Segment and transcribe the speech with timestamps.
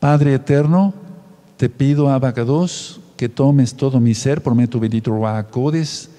[0.00, 0.94] Padre eterno,
[1.56, 6.10] te pido, Abacados, que tomes todo mi ser, prometo bendito Ruacodes,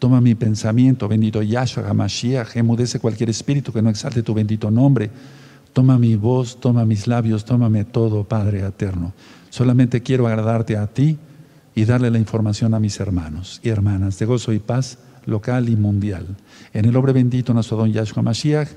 [0.00, 5.10] toma mi pensamiento, bendito Yahshua HaMashiach, emudece cualquier espíritu que no exalte tu bendito nombre,
[5.72, 9.12] toma mi voz, toma mis labios, tómame todo, Padre eterno.
[9.48, 11.16] Solamente quiero agradarte a ti
[11.76, 15.76] y darle la información a mis hermanos y hermanas de gozo y paz local y
[15.76, 16.26] mundial.
[16.72, 18.68] En el nombre bendito nuestro don Yahshua Mashiach,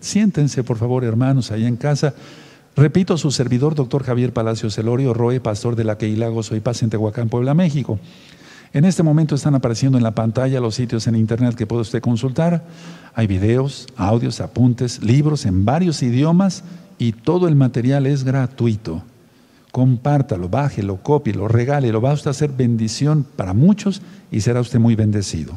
[0.00, 2.14] Siéntense, por favor, hermanos, allá en casa.
[2.76, 6.82] Repito, su servidor, doctor Javier Palacios Elorio, Roe, pastor de la Keila Gozo y Paz
[6.82, 7.98] en Tehuacán, Puebla, México.
[8.72, 12.00] En este momento están apareciendo en la pantalla los sitios en internet que puede usted
[12.00, 12.64] consultar.
[13.14, 16.64] Hay videos, audios, apuntes, libros en varios idiomas
[16.98, 19.04] y todo el material es gratuito.
[19.70, 22.00] Compártalo, bájelo, cópielo, regálelo.
[22.00, 25.56] Va a usted a hacer bendición para muchos y será usted muy bendecido.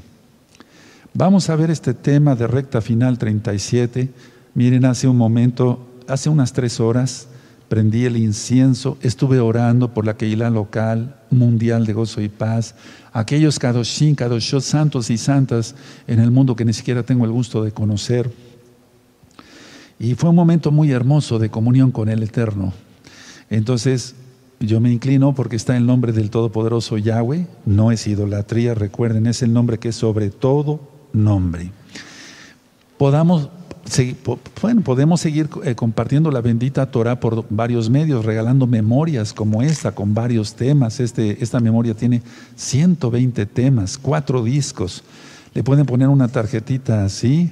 [1.19, 4.07] Vamos a ver este tema de recta final 37.
[4.53, 7.27] Miren, hace un momento, hace unas tres horas,
[7.69, 12.75] prendí el incienso, estuve orando por la Keilah local, mundial de gozo y paz,
[13.13, 15.73] aquellos Kadoshin, Kadoshot, santos y santas
[16.05, 18.31] en el mundo que ni siquiera tengo el gusto de conocer.
[19.97, 22.73] Y fue un momento muy hermoso de comunión con el Eterno.
[23.49, 24.13] Entonces,
[24.59, 29.41] yo me inclino porque está el nombre del Todopoderoso Yahweh, no es idolatría, recuerden, es
[29.41, 31.71] el nombre que es sobre todo nombre.
[32.97, 33.49] Podamos,
[34.61, 39.93] bueno, podemos seguir eh, compartiendo la bendita Torah por varios medios, regalando memorias como esta,
[39.93, 40.99] con varios temas.
[40.99, 42.21] Este, esta memoria tiene
[42.55, 45.03] 120 temas, cuatro discos.
[45.53, 47.51] Le pueden poner una tarjetita así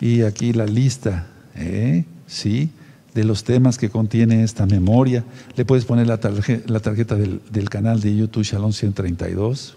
[0.00, 2.04] y aquí la lista, ¿eh?
[2.26, 2.70] ¿sí?
[3.14, 5.24] de los temas que contiene esta memoria.
[5.56, 9.76] Le puedes poner la tarjeta, del, del, canal de YouTube Shalom 132.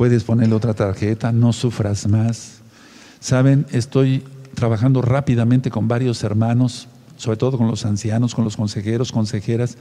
[0.00, 2.60] Puedes ponerle otra tarjeta, no sufras más.
[3.20, 9.12] Saben, estoy trabajando rápidamente con varios hermanos, sobre todo con los ancianos, con los consejeros,
[9.12, 9.76] consejeras,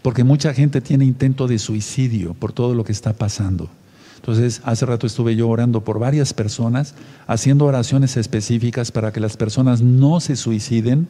[0.00, 3.68] porque mucha gente tiene intento de suicidio por todo lo que está pasando.
[4.16, 6.94] Entonces, hace rato estuve yo orando por varias personas,
[7.26, 11.08] haciendo oraciones específicas para que las personas no se suiciden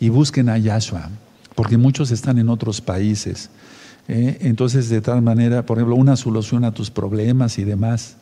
[0.00, 1.10] y busquen a Yahshua,
[1.54, 3.50] porque muchos están en otros países.
[4.08, 4.38] ¿Eh?
[4.42, 8.16] Entonces, de tal manera, por ejemplo, una solución a tus problemas y demás.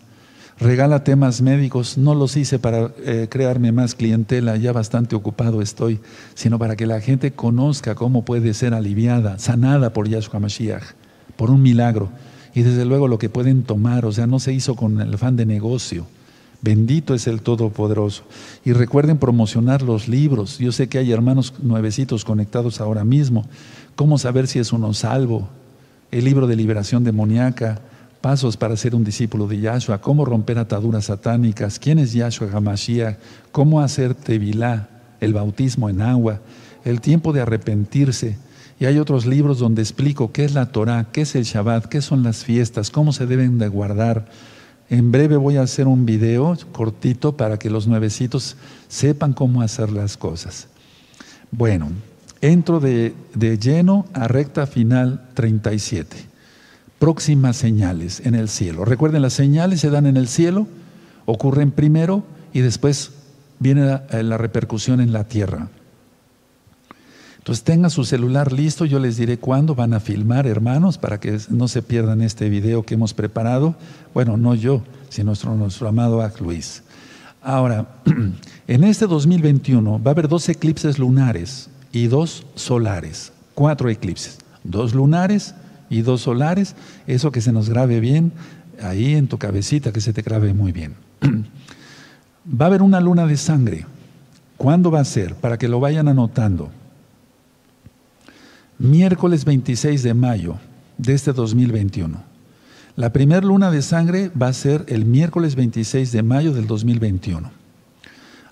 [0.61, 6.01] Regala temas médicos, no los hice para eh, crearme más clientela, ya bastante ocupado estoy,
[6.35, 10.83] sino para que la gente conozca cómo puede ser aliviada, sanada por Yahshua Mashiach,
[11.37, 12.09] por un milagro.
[12.55, 15.37] Y desde luego lo que pueden tomar, o sea, no se hizo con el afán
[15.37, 16.07] de negocio.
[16.61, 18.25] Bendito es el Todopoderoso.
[18.65, 20.59] Y recuerden promocionar los libros.
[20.59, 23.45] Yo sé que hay hermanos nuevecitos conectados ahora mismo.
[23.95, 25.49] ¿Cómo saber si es uno salvo?
[26.11, 27.81] El libro de liberación demoníaca,
[28.21, 33.19] pasos para ser un discípulo de Yahshua, cómo romper ataduras satánicas, quién es Yahshua Hamashiach,
[33.53, 34.89] cómo hacer tevilá,
[35.21, 36.41] el bautismo en agua,
[36.85, 38.39] el tiempo de arrepentirse.
[38.81, 42.01] Y hay otros libros donde explico qué es la Torah, qué es el Shabbat, qué
[42.01, 44.27] son las fiestas, cómo se deben de guardar
[44.91, 48.57] en breve voy a hacer un video cortito para que los nuevecitos
[48.89, 50.69] sepan cómo hacer las cosas.
[51.51, 51.91] Bueno,
[52.41, 53.15] entro de,
[53.61, 56.17] lleno a recta final 37.
[56.99, 58.85] Próximas señales en el cielo.
[58.85, 60.67] Recuerden, las señales se dan en el cielo,
[61.27, 63.13] ocurren primero y después
[63.59, 65.69] viene la repercusión en la tierra.
[67.39, 71.39] Entonces tengan su celular listo, yo les diré cuándo van a filmar, hermanos, para que
[71.49, 73.75] no se pierdan este video que hemos preparado.
[74.13, 76.83] Bueno, no yo, sino nuestro, nuestro amado Ac Luis.
[77.41, 77.87] Ahora,
[78.69, 84.95] en este 2021 va a haber dos eclipses lunares y dos solares, cuatro eclipses, dos
[84.95, 85.55] lunares
[85.91, 86.75] y dos solares,
[87.07, 88.33] eso que se nos grabe bien
[88.83, 90.95] ahí en tu cabecita, que se te grabe muy bien.
[92.61, 93.87] Va a haber una luna de sangre.
[94.57, 95.35] ¿Cuándo va a ser?
[95.35, 96.71] Para que lo vayan anotando
[98.79, 100.57] miércoles 26 de mayo
[100.97, 102.23] de este 2021.
[102.97, 107.51] La primera luna de sangre va a ser el miércoles 26 de mayo del 2021.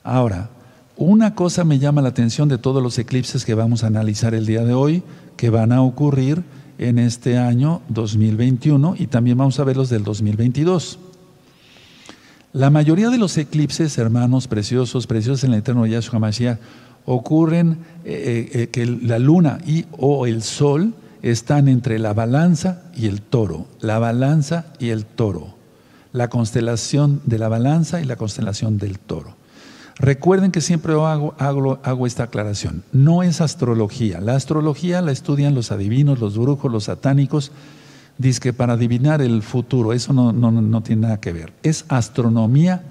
[0.05, 0.51] Ahora,
[0.97, 4.47] una cosa me llama la atención de todos los eclipses que vamos a analizar el
[4.47, 5.03] día de hoy,
[5.37, 6.43] que van a ocurrir
[6.78, 10.98] en este año 2021 y también vamos a ver los del 2022.
[12.53, 16.59] La mayoría de los eclipses, hermanos preciosos, preciosos en el eterno Yahshua Mashiach,
[17.04, 23.07] ocurren eh, eh, que la luna y o el sol están entre la balanza y
[23.07, 25.54] el toro, la balanza y el toro,
[26.13, 29.34] la constelación de la balanza y la constelación del toro.
[29.98, 36.21] Recuerden que siempre hago, esta aclaración, no es astrología, la astrología la estudian los adivinos,
[36.21, 37.51] los brujos, los satánicos,
[38.19, 42.83] dice que para adivinar el futuro, eso no tiene nada que ver, es astronomía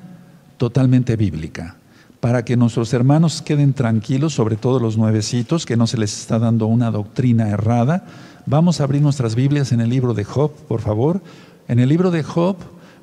[0.58, 1.78] totalmente bíblica
[2.26, 6.40] para que nuestros hermanos queden tranquilos, sobre todo los nuevecitos, que no se les está
[6.40, 8.04] dando una doctrina errada.
[8.48, 11.22] Vamos a abrir nuestras Biblias en el libro de Job, por favor.
[11.68, 12.56] En el libro de Job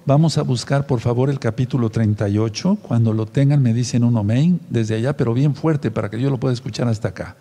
[0.06, 2.78] vamos a buscar, por favor, el capítulo 38.
[2.82, 6.30] Cuando lo tengan me dicen un amén desde allá, pero bien fuerte para que yo
[6.30, 7.36] lo pueda escuchar hasta acá.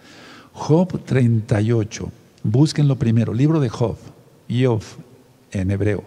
[0.54, 2.12] Job 38.
[2.44, 3.34] Búsquenlo primero.
[3.34, 3.98] Libro de Job.
[4.50, 4.82] Job
[5.52, 6.04] en hebreo.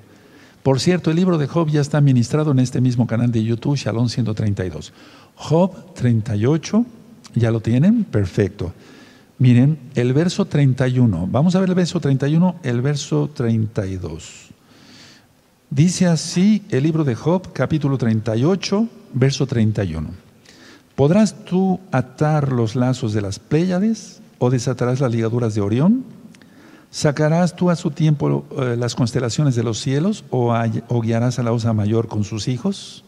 [0.62, 3.76] Por cierto, el libro de Job ya está ministrado en este mismo canal de YouTube,
[3.76, 4.92] Shalom 132.
[5.36, 6.86] Job 38,
[7.34, 8.04] ¿ya lo tienen?
[8.04, 8.72] Perfecto.
[9.38, 14.53] Miren, el verso 31, vamos a ver el verso 31, el verso 32.
[15.70, 20.10] Dice así el libro de Job, capítulo 38, verso 31.
[20.94, 26.04] ¿Podrás tú atar los lazos de las Pléyades o desatarás las ligaduras de Orión?
[26.90, 30.54] ¿Sacarás tú a su tiempo eh, las constelaciones de los cielos o,
[31.02, 33.02] guiarás a la osa mayor con sus hijos?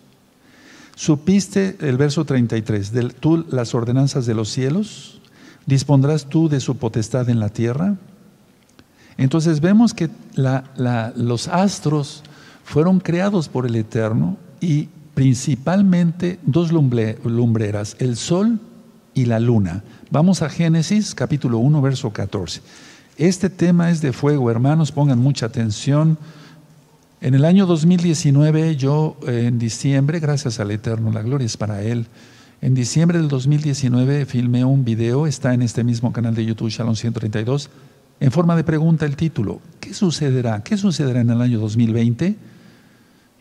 [0.97, 5.21] ¿Supiste el verso 33, de, tú las ordenanzas de los cielos?
[5.67, 7.95] ¿Dispondrás tú de su potestad en la tierra?
[9.19, 10.11] Entonces vemos que
[11.15, 12.25] los astros
[12.67, 18.59] fueron creados por el Eterno y principalmente dos lumbreras, el sol
[19.15, 19.85] y la luna.
[20.11, 22.61] Vamos a Génesis capítulo 1, verso 14.
[23.19, 26.19] Este tema es de fuego, hermanos, pongan mucha atención.
[27.21, 32.09] En el año 2019, yo en diciembre, gracias al Eterno, la gloria es para Él,
[32.63, 36.97] en diciembre del 2019 filmé un video, está en este mismo canal de YouTube, Shalom
[36.97, 37.71] 132,
[38.19, 40.65] en forma de pregunta el título, ¿qué sucederá?
[40.65, 42.56] ¿Qué sucederá en el año 2020?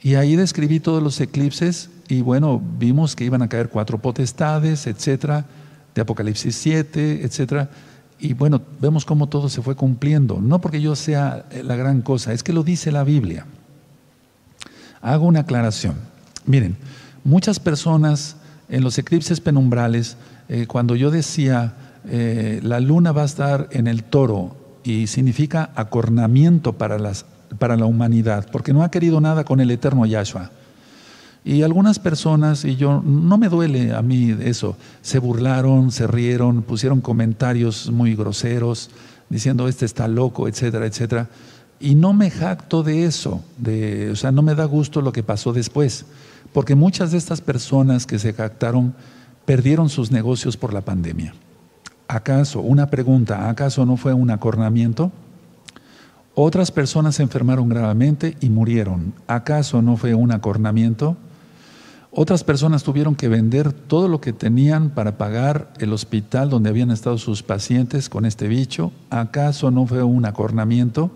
[0.06, 4.86] Y ahí describí todos los eclipses y bueno, vimos que iban a caer cuatro potestades,
[4.86, 5.48] etcétera,
[5.96, 7.72] de Apocalipsis 7, etcétera.
[8.20, 10.40] Y bueno, vemos cómo todo se fue cumpliendo.
[10.40, 13.48] No porque yo sea la gran cosa, es que lo dice la Biblia.
[15.02, 15.96] Hago una aclaración.
[16.46, 16.78] Miren,
[17.24, 18.36] muchas personas
[18.70, 20.18] en los eclipses penumbrales,
[20.50, 21.74] eh, cuando yo decía
[22.08, 27.26] eh, la luna va a estar en el toro y significa acornamiento para, las,
[27.58, 30.52] para la humanidad, porque no ha querido nada con el eterno Yahshua.
[31.44, 36.64] Y algunas personas, y yo no me duele a mí eso, se burlaron, se rieron,
[36.64, 38.90] pusieron comentarios muy groseros,
[39.30, 41.30] diciendo este está loco, etcétera, etcétera.
[41.80, 45.22] Y no me jacto de eso, de, o sea, no me da gusto lo que
[45.22, 46.06] pasó después,
[46.52, 48.96] porque muchas de estas personas que se jactaron
[49.46, 51.36] perdieron sus negocios por la pandemia.
[52.08, 55.12] ¿Acaso, una pregunta, ¿acaso no fue un acornamiento?
[56.36, 59.14] Otras personas se enfermaron gravemente y murieron.
[59.26, 61.16] ¿Acaso no fue un acornamiento?
[62.12, 66.92] Otras personas tuvieron que vender todo lo que tenían para pagar el hospital donde habían
[66.92, 68.92] estado sus pacientes con este bicho.
[69.10, 71.10] ¿Acaso no fue un acornamiento?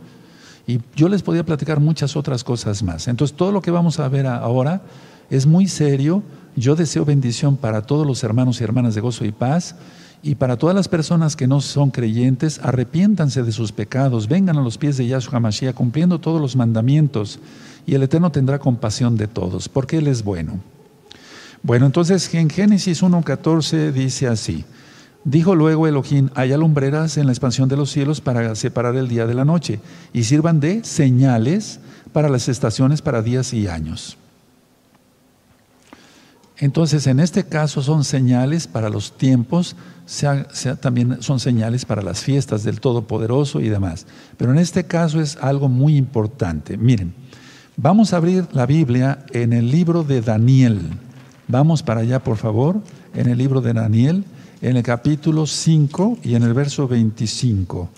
[0.68, 3.10] Y yo les podía platicar muchas otras cosas más.
[3.10, 4.82] Entonces, todo lo que vamos a ver ahora
[5.30, 6.24] es muy serio.
[6.56, 9.76] Yo deseo bendición para todos los hermanos y hermanas de gozo y paz.
[10.22, 14.62] Y para todas las personas que no son creyentes, arrepiéntanse de sus pecados, vengan a
[14.62, 17.40] los pies de Yahshua Mashiach cumpliendo todos los mandamientos
[17.86, 20.60] y el Eterno tendrá compasión de todos, porque Él es bueno.
[21.64, 24.66] Bueno, entonces en Génesis 1.14 dice así,
[25.26, 29.28] Dijo luego Elohim, haya lumbreras en la expansión de los cielos para separar el día
[29.28, 29.82] de la noche
[30.14, 31.80] y sirvan de señales
[32.14, 34.18] para las estaciones, para días y años.
[36.58, 39.76] Entonces, en este caso son señales para los tiempos,
[40.80, 44.06] también son señales para las fiestas del Todopoderoso y demás.
[44.38, 46.78] Pero en este caso es algo muy importante.
[46.78, 47.14] Miren,
[47.78, 50.80] vamos a abrir la Biblia en el libro de Daniel.
[51.48, 52.82] Vamos para allá, por favor,
[53.14, 54.24] en el libro de Daniel
[54.62, 57.90] en el capítulo 5 y en el verso 25.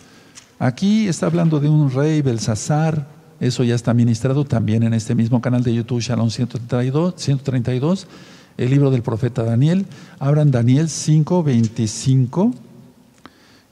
[0.59, 3.07] Aquí está hablando de un rey Belsasar,
[3.39, 8.07] eso ya está ministrado también en este mismo canal de YouTube, Shalom 132, 132
[8.58, 9.86] el libro del profeta Daniel.
[10.20, 12.53] Abran Daniel 5, 25.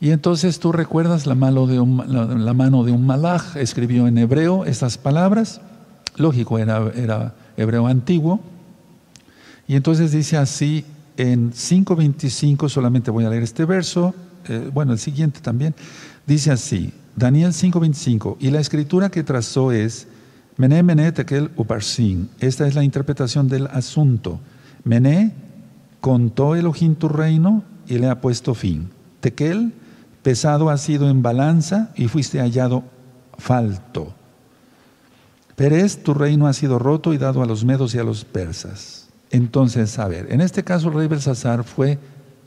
[0.01, 5.61] Y entonces tú recuerdas la mano de un, la, escribió en hebreo estas palabras.
[6.15, 8.39] Lógico, era, hebreo antiguo.
[9.67, 10.85] Y entonces dice así
[11.17, 14.15] en 5.25 solamente voy a leer este verso,
[14.47, 15.75] eh, bueno, el siguiente también,
[16.25, 20.07] dice así, Daniel 5.25, y la escritura que trazó es,
[20.55, 22.29] Mené, Mené, Tekel, Uparsin.
[22.39, 24.39] Esta es la interpretación del asunto.
[24.89, 25.33] Mené
[26.01, 28.89] contó Elohim tu reino y le ha puesto fin.
[29.19, 29.71] Tekel,
[30.23, 32.83] pesado ha sido en balanza y fuiste hallado
[33.37, 34.15] falto.
[35.55, 39.09] Pérez, tu reino ha sido roto y dado a los medos y a los persas.
[39.29, 41.99] Entonces, a ver, en este caso el rey Belsasar fue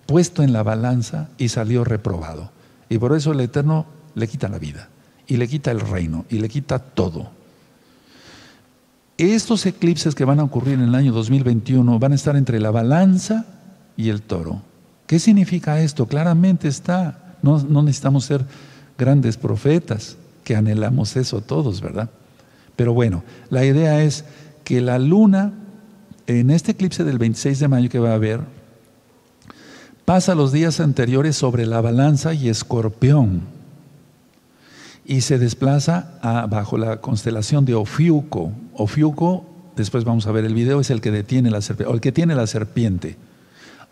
[0.07, 2.51] puesto en la balanza y salió reprobado.
[2.89, 4.89] Y por eso el Eterno le quita la vida,
[5.29, 7.31] y le quita el reino, y le quita todo.
[9.19, 12.71] Estos eclipses que van a ocurrir en el año 2021 van a estar entre la
[12.71, 13.45] balanza
[13.97, 14.62] y el toro.
[15.07, 16.07] ¿Qué significa esto?
[16.07, 17.37] Claramente está.
[17.42, 18.45] No, necesitamos ser
[18.97, 22.09] grandes profetas, que anhelamos eso todos, ¿verdad?
[22.76, 24.25] Pero bueno, la idea es
[24.64, 25.52] que la luna,
[26.26, 28.40] en este eclipse del 26 de mayo que va a haber,
[30.04, 33.42] pasa los días anteriores sobre la balanza y escorpión
[35.04, 38.52] y se desplaza bajo la constelación de Ofiuco.
[38.75, 39.44] Ofiuco,
[39.76, 42.12] después vamos a ver el video, es el que detiene la serpiente, o el que
[42.12, 43.16] tiene la serpiente,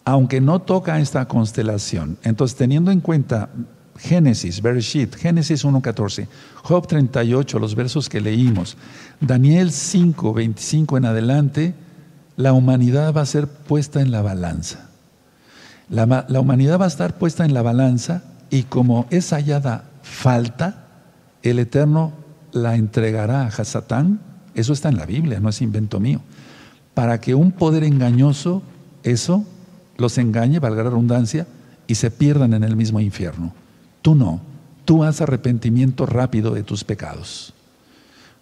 [0.04, 2.18] aunque no toca esta constelación.
[2.22, 3.50] Entonces, teniendo en cuenta
[3.98, 6.26] Génesis, Bereshit, Génesis 1.14,
[6.62, 8.76] Job 38, los versos que leímos,
[9.20, 11.74] Daniel 5, 25 en adelante,
[12.36, 14.88] la humanidad va a ser puesta en la balanza.
[15.90, 20.79] La, la humanidad va a estar puesta en la balanza y como es hallada falta,
[21.42, 22.12] el Eterno
[22.52, 24.20] la entregará a Hasatán,
[24.54, 26.20] eso está en la Biblia, no es invento mío,
[26.94, 28.62] para que un poder engañoso,
[29.02, 29.44] eso,
[29.96, 31.46] los engañe, valga la redundancia,
[31.86, 33.52] y se pierdan en el mismo infierno.
[34.02, 34.40] Tú no,
[34.84, 37.52] tú haz arrepentimiento rápido de tus pecados.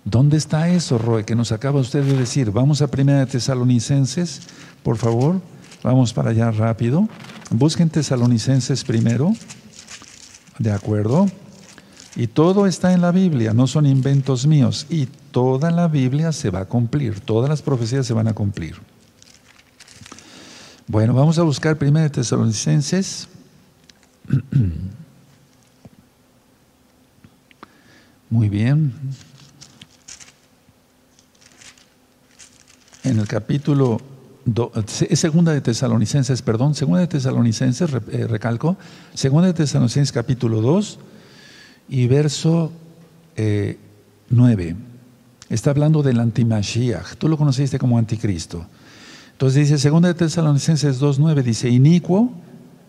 [0.05, 2.50] ¿Dónde está eso, Roe, que nos acaba usted de decir?
[2.50, 4.40] Vamos a Primera de Tesalonicenses,
[4.83, 5.40] por favor,
[5.83, 7.09] vamos para allá rápido.
[7.50, 9.33] Busquen Tesalonicenses primero,
[10.59, 11.26] ¿de acuerdo?
[12.17, 14.87] Y todo está en la Biblia, no son inventos míos.
[14.88, 18.77] Y toda la Biblia se va a cumplir, todas las profecías se van a cumplir.
[20.87, 23.29] Bueno, vamos a buscar primero Tesalonicenses.
[28.31, 28.93] Muy bien.
[33.05, 34.00] En el capítulo,
[35.09, 38.77] es segunda de Tesalonicenses, perdón, segunda de Tesalonicenses, eh, recalco,
[39.15, 40.99] segunda de Tesalonicenses capítulo 2,
[41.88, 42.73] y verso
[43.37, 44.68] 9.
[44.68, 44.76] Eh,
[45.49, 47.16] está hablando del antimashiach.
[47.16, 48.66] Tú lo conociste como anticristo.
[49.33, 52.33] Entonces dice, 2 de Tesalonicenses 2.9, dice, inicuo,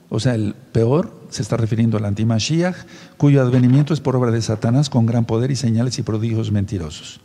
[0.10, 2.75] o sea, el peor, se está refiriendo al antimashiach,
[3.18, 7.22] cuyo advenimiento es por obra de Satanás con gran poder y señales y prodigios mentirosos.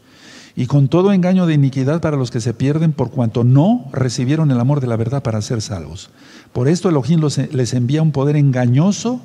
[0.57, 4.51] Y con todo engaño de iniquidad para los que se pierden por cuanto no recibieron
[4.51, 6.11] el amor de la verdad para ser salvos.
[6.53, 9.21] Por esto Elohim les envía un poder engañoso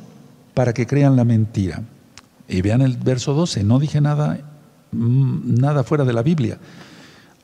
[0.55, 1.83] para que crean la mentira.
[2.49, 4.39] Y vean el verso 12, no dije nada,
[4.91, 6.57] mm, nada fuera de la Biblia.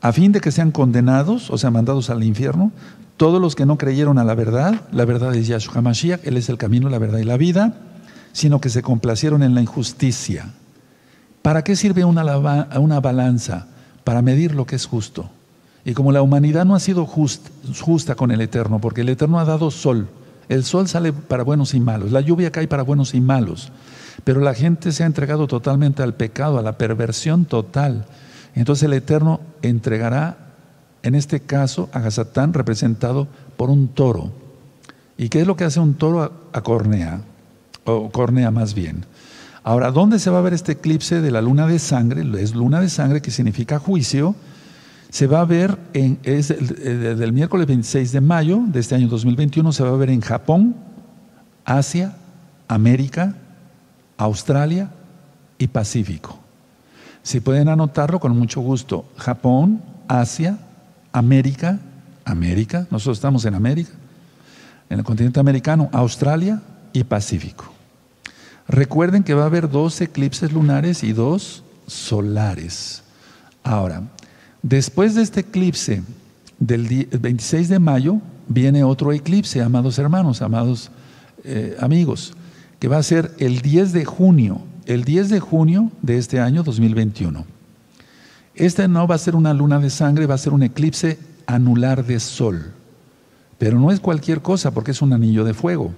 [0.00, 2.72] A fin de que sean condenados, o sea, mandados al infierno,
[3.16, 6.48] todos los que no creyeron a la verdad, la verdad es Yahshua Mashiach, Él es
[6.48, 7.74] el camino, la verdad y la vida,
[8.32, 10.52] sino que se complacieron en la injusticia.
[11.40, 13.68] ¿Para qué sirve una, una balanza?
[14.04, 15.30] Para medir lo que es justo.
[15.84, 19.44] Y como la humanidad no ha sido justa con el Eterno, porque el Eterno ha
[19.44, 20.08] dado sol,
[20.48, 23.70] el sol sale para buenos y malos, la lluvia cae para buenos y malos.
[24.24, 28.06] Pero la gente se ha entregado totalmente al pecado, a la perversión total.
[28.54, 30.38] Entonces el Eterno entregará,
[31.02, 34.32] en este caso, a Hasatán representado por un toro.
[35.18, 37.20] ¿Y qué es lo que hace un toro a, Cornea?
[37.84, 39.04] O Cornea más bien.
[39.62, 42.22] Ahora, ¿dónde se va a ver este eclipse de la luna de sangre?
[42.40, 44.34] Es luna de sangre que significa juicio.
[45.10, 49.72] Se va a ver, en, es del miércoles 26 de mayo de este año 2021,
[49.72, 50.76] se va a ver en Japón,
[51.64, 52.16] Asia,
[52.68, 53.36] América,
[54.16, 54.90] Australia
[55.58, 56.38] y Pacífico.
[57.22, 60.58] Si pueden anotarlo con mucho gusto, Japón, Asia,
[61.12, 61.80] América,
[62.24, 63.90] América, nosotros estamos en América,
[64.88, 67.64] en el continente americano, Australia y Pacífico.
[68.68, 73.02] Recuerden que va a haber dos eclipses lunares y dos solares.
[73.62, 74.02] Ahora,
[74.62, 76.02] después de este eclipse
[76.58, 80.90] del 26 de mayo, viene otro eclipse, amados hermanos, amados
[81.44, 82.34] eh, amigos
[82.78, 86.62] que va a ser el 10 de junio, el 10 de junio de este año
[86.62, 87.44] 2021.
[88.54, 92.04] Este no va a ser una luna de sangre, va a ser un eclipse anular
[92.04, 92.72] de sol.
[93.58, 95.92] Pero no es cualquier cosa porque es un anillo de fuego.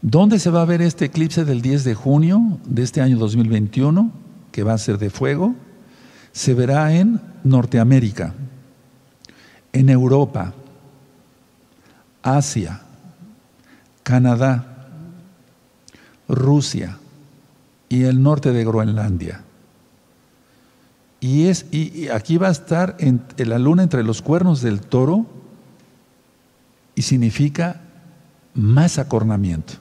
[0.00, 4.10] ¿Dónde se va a ver este eclipse del 10 de junio de este año 2021,
[4.50, 5.54] que va a ser de fuego?
[6.32, 8.34] Se verá en Norteamérica,
[9.72, 10.54] en Europa,
[12.22, 12.80] Asia,
[14.02, 14.71] Canadá,
[16.28, 16.98] Rusia
[17.88, 19.42] y el norte de Groenlandia.
[21.20, 22.96] Y, es, y, aquí va a estar
[23.36, 25.26] la luna entre los cuernos del toro
[26.94, 27.80] y significa
[28.54, 29.74] más acornamiento.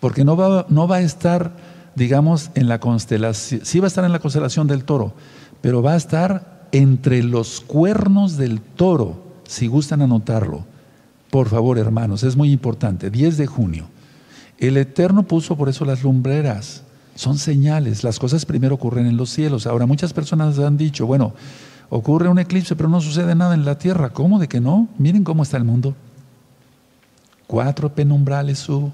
[0.00, 1.56] Porque no va, no va a estar,
[1.94, 5.14] digamos, en la constelación, sí va a estar en la constelación del toro,
[5.60, 10.64] pero va a estar entre los cuernos del toro, si gustan anotarlo.
[11.30, 13.88] Por favor, hermanos, es muy importante, 10 de junio.
[14.58, 16.82] El Eterno puso por eso las lumbreras.
[17.14, 18.04] Son señales.
[18.04, 19.66] Las cosas primero ocurren en los cielos.
[19.66, 21.34] Ahora, muchas personas han dicho, bueno,
[21.90, 24.10] ocurre un eclipse, pero no sucede nada en la tierra.
[24.10, 24.88] ¿Cómo de que no?
[24.98, 25.94] Miren cómo está el mundo.
[27.46, 28.92] Cuatro penumbrales hubo.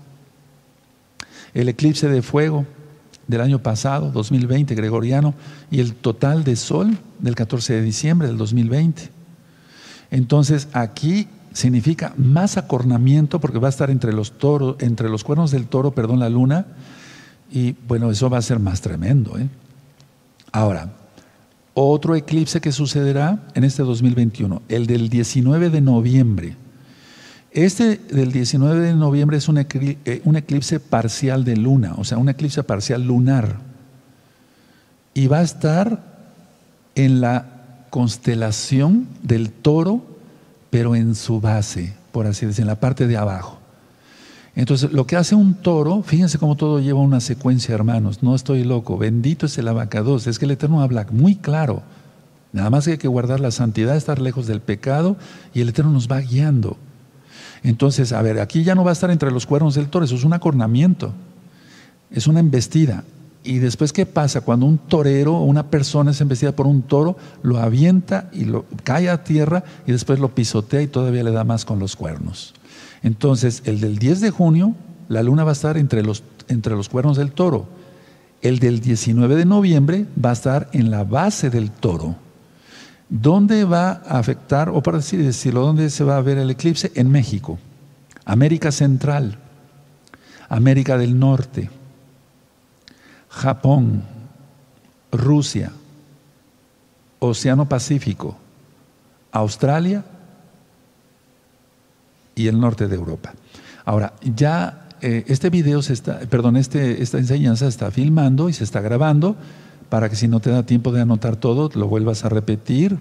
[1.54, 2.66] El eclipse de fuego
[3.26, 5.34] del año pasado, 2020, gregoriano,
[5.70, 9.10] y el total de sol del 14 de diciembre del 2020.
[10.10, 15.50] Entonces, aquí significa más acornamiento porque va a estar entre los toros, entre los cuernos
[15.50, 16.66] del toro, perdón, la luna,
[17.50, 19.38] y bueno, eso va a ser más tremendo.
[19.38, 19.48] ¿eh?
[20.52, 20.92] Ahora,
[21.72, 26.56] otro eclipse que sucederá en este 2021, el del 19 de noviembre.
[27.52, 32.28] Este del 19 de noviembre es eh, un eclipse, parcial de luna, o sea, un
[32.28, 33.60] eclipse parcial lunar.
[35.14, 36.02] Y va a estar
[36.96, 40.13] en la constelación del toro,
[40.74, 43.60] pero en su base, por así decirlo, en la parte de abajo.
[44.56, 48.24] Entonces, lo que hace un toro, fíjense cómo todo lleva una secuencia, hermanos.
[48.24, 48.98] No estoy loco.
[48.98, 50.26] Bendito es el abacados.
[50.26, 51.84] Es que el Eterno habla muy claro.
[52.52, 55.16] Nada más que hay que guardar la santidad, estar lejos del pecado
[55.54, 56.76] y el Eterno nos va guiando.
[57.62, 60.16] Entonces, a ver, aquí ya no va a estar entre los cuernos del toro, eso
[60.16, 61.12] es un acornamiento,
[62.10, 63.04] es una embestida.
[63.44, 64.40] Y después, ¿qué pasa?
[64.40, 68.64] Cuando un torero o una persona es embestida por un toro, lo avienta y lo
[68.82, 72.54] cae a tierra y después lo pisotea y todavía le da más con los cuernos.
[73.02, 74.74] Entonces, el del 10 de junio,
[75.08, 77.68] la luna va a estar entre los, entre los cuernos del toro.
[78.40, 82.16] El del 19 de noviembre va a estar en la base del toro.
[83.10, 86.90] ¿Dónde va a afectar, o para decirlo, dónde se va a ver el eclipse?
[86.94, 87.58] En México,
[88.24, 89.38] América Central,
[90.48, 91.68] América del Norte,
[93.34, 94.02] Japón,
[95.10, 95.72] Rusia,
[97.18, 98.36] Océano Pacífico,
[99.32, 100.04] Australia
[102.36, 103.34] y el norte de Europa.
[103.84, 108.62] Ahora, ya eh, este video se está, perdón, este, esta enseñanza está filmando y se
[108.62, 109.36] está grabando
[109.88, 112.98] para que si no te da tiempo de anotar todo, lo vuelvas a repetir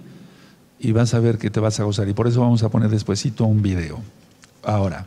[0.80, 2.10] y vas a ver que te vas a gozar.
[2.10, 4.00] Y por eso vamos a poner despuesito un video.
[4.64, 5.06] Ahora,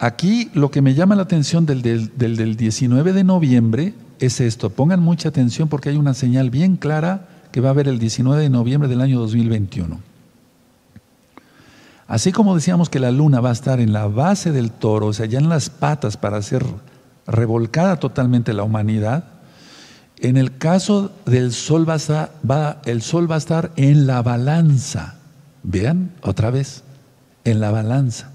[0.00, 4.70] aquí lo que me llama la atención del, del, del 19 de noviembre es esto.
[4.70, 8.42] Pongan mucha atención porque hay una señal bien clara que va a haber el 19
[8.42, 10.00] de noviembre del año 2021.
[12.08, 15.12] Así como decíamos que la luna va a estar en la base del toro, o
[15.12, 16.66] sea, ya en las patas para ser
[17.26, 19.24] revolcada totalmente la humanidad,
[20.18, 22.32] en el caso del sol va a estar,
[22.84, 25.16] el sol va a estar en la balanza.
[25.62, 26.82] Vean otra vez,
[27.44, 28.30] en la balanza.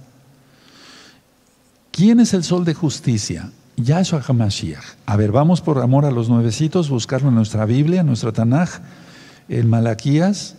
[1.96, 3.52] ¿Quién es el sol de justicia?
[3.78, 4.84] Yahshua HaMashiach.
[5.06, 8.82] A ver, vamos por amor a los nuevecitos, buscarlo en nuestra Biblia, en nuestro Tanaj,
[9.48, 10.56] en Malaquías,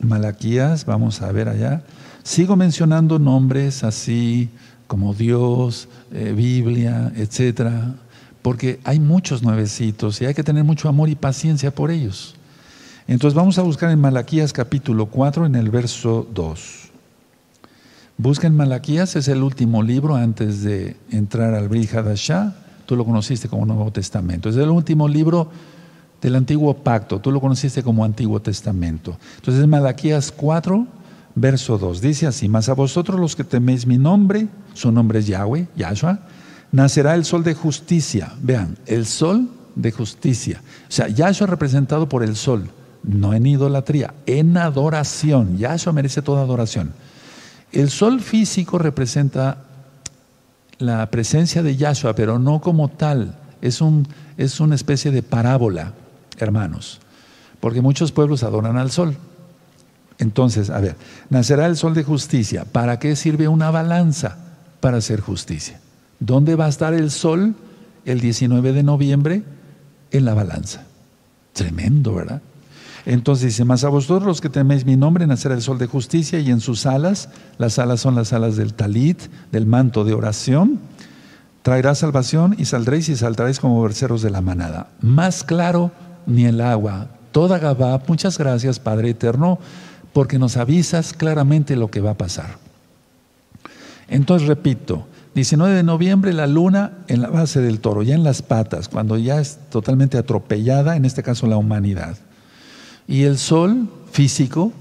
[0.00, 1.84] Malaquías, vamos a ver allá.
[2.24, 4.50] Sigo mencionando nombres así
[4.88, 7.94] como Dios, eh, Biblia, etcétera,
[8.42, 12.34] porque hay muchos nuevecitos y hay que tener mucho amor y paciencia por ellos.
[13.06, 16.87] Entonces vamos a buscar en Malaquías capítulo 4 en el verso 2.
[18.20, 22.52] Busquen Malaquías, es el último libro antes de entrar al Brihadashah.
[22.84, 24.48] Tú lo conociste como Nuevo Testamento.
[24.48, 25.48] Es el último libro
[26.20, 27.20] del Antiguo Pacto.
[27.20, 29.16] Tú lo conociste como Antiguo Testamento.
[29.36, 30.84] Entonces, Malaquías 4,
[31.36, 35.28] verso 2, dice así: Mas a vosotros los que teméis mi nombre, su nombre es
[35.28, 36.18] Yahweh, Yahshua,
[36.72, 38.32] nacerá el sol de justicia.
[38.42, 40.60] Vean, el sol de justicia.
[40.88, 42.68] O sea, Yahshua representado por el sol,
[43.04, 45.56] no en idolatría, en adoración.
[45.56, 46.92] Yahshua merece toda adoración.
[47.72, 49.64] El sol físico representa
[50.78, 53.36] la presencia de Yahshua, pero no como tal.
[53.60, 55.92] Es, un, es una especie de parábola
[56.38, 57.00] hermanos,
[57.60, 59.16] porque muchos pueblos adoran al sol.
[60.18, 60.96] Entonces, a ver,
[61.30, 62.64] nacerá el sol de justicia.
[62.64, 64.36] ¿Para qué sirve una balanza?
[64.80, 65.80] Para hacer justicia.
[66.20, 67.54] ¿Dónde va a estar el sol
[68.04, 69.42] el 19 de noviembre?
[70.10, 70.84] En la balanza.
[71.52, 72.40] Tremendo, ¿verdad?
[73.06, 76.38] Entonces dice, más a vosotros los que teméis mi nombre, nacerá el sol de justicia
[76.40, 80.78] y en sus alas, las alas son las alas del talit, del manto de oración,
[81.62, 84.88] traerá salvación y saldréis y saltaréis como berceros de la manada.
[85.00, 85.90] Más claro
[86.26, 87.08] ni el agua.
[87.32, 89.58] Toda Gabá, muchas gracias Padre Eterno,
[90.12, 92.58] porque nos avisas claramente lo que va a pasar.
[94.08, 98.42] Entonces, repito, 19 de noviembre la luna en la base del toro, ya en las
[98.42, 102.16] patas, cuando ya es totalmente atropellada, en este caso la humanidad.
[103.08, 104.72] Y el sol físico,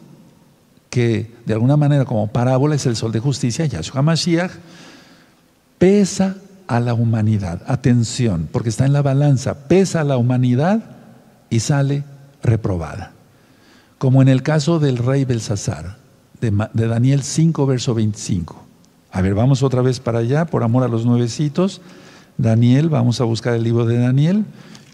[0.90, 4.52] que de alguna manera como parábola es el sol de justicia, Yahshua Mashiach,
[5.78, 6.36] pesa
[6.68, 7.62] a la humanidad.
[7.68, 10.84] Atención, porque está en la balanza, pesa a la humanidad
[11.50, 12.04] y sale
[12.44, 13.14] reprobada.
[13.98, 15.98] Como en el caso del rey Belsasar,
[16.42, 18.64] de, Daniel 5, verso 25.
[19.12, 21.82] A ver, vamos otra vez para allá, por amor a los nuevecitos.
[22.38, 24.46] Daniel, vamos a buscar el libro de Daniel.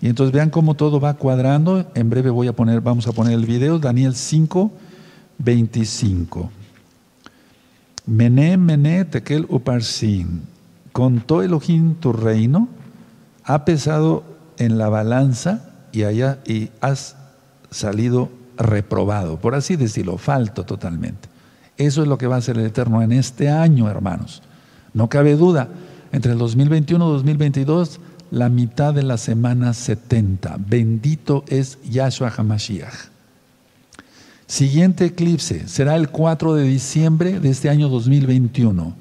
[0.03, 1.89] Y entonces vean cómo todo va cuadrando.
[1.95, 4.69] En breve voy a poner, vamos a poner el video, Daniel 5,
[5.37, 6.51] 25.
[8.07, 10.41] Mené, mené, tekel uparsin.
[10.91, 12.67] Contó Elohim tu reino,
[13.45, 14.25] ha pesado
[14.57, 17.15] en la balanza y allá y has
[17.71, 21.29] salido reprobado, por así decirlo, falto totalmente.
[21.77, 24.43] Eso es lo que va a hacer el Eterno en este año, hermanos.
[24.93, 25.69] No cabe duda,
[26.11, 28.01] entre el 2021 y 2022,
[28.34, 30.58] la mitad de la semana 70.
[30.58, 33.12] Bendito es Yahshua HaMashiach.
[34.48, 38.96] Siguiente eclipse será el 4 de diciembre de este año 2021.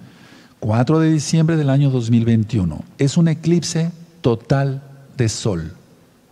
[0.60, 2.84] 4 de diciembre del año 2021.
[2.98, 3.90] Es un eclipse
[4.20, 4.82] total
[5.16, 5.72] de sol.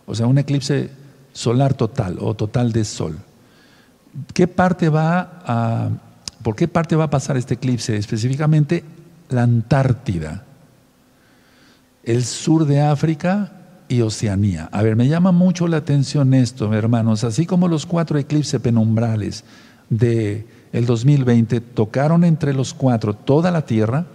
[0.05, 0.91] O sea, un eclipse
[1.33, 3.17] solar total o total de sol.
[4.31, 5.89] ¿Qué parte va a,
[6.43, 7.97] ¿Por qué parte va a pasar este eclipse?
[7.97, 8.83] Específicamente
[9.29, 10.43] la Antártida,
[12.03, 13.51] el sur de África
[13.87, 14.69] y Oceanía.
[14.71, 19.43] A ver, me llama mucho la atención esto, hermanos, así como los cuatro eclipses penumbrales
[19.89, 24.05] de el 2020 tocaron entre los cuatro toda la Tierra,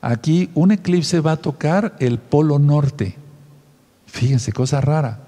[0.00, 3.16] aquí un eclipse va a tocar el polo norte.
[4.06, 5.20] Fíjense, cosa rara.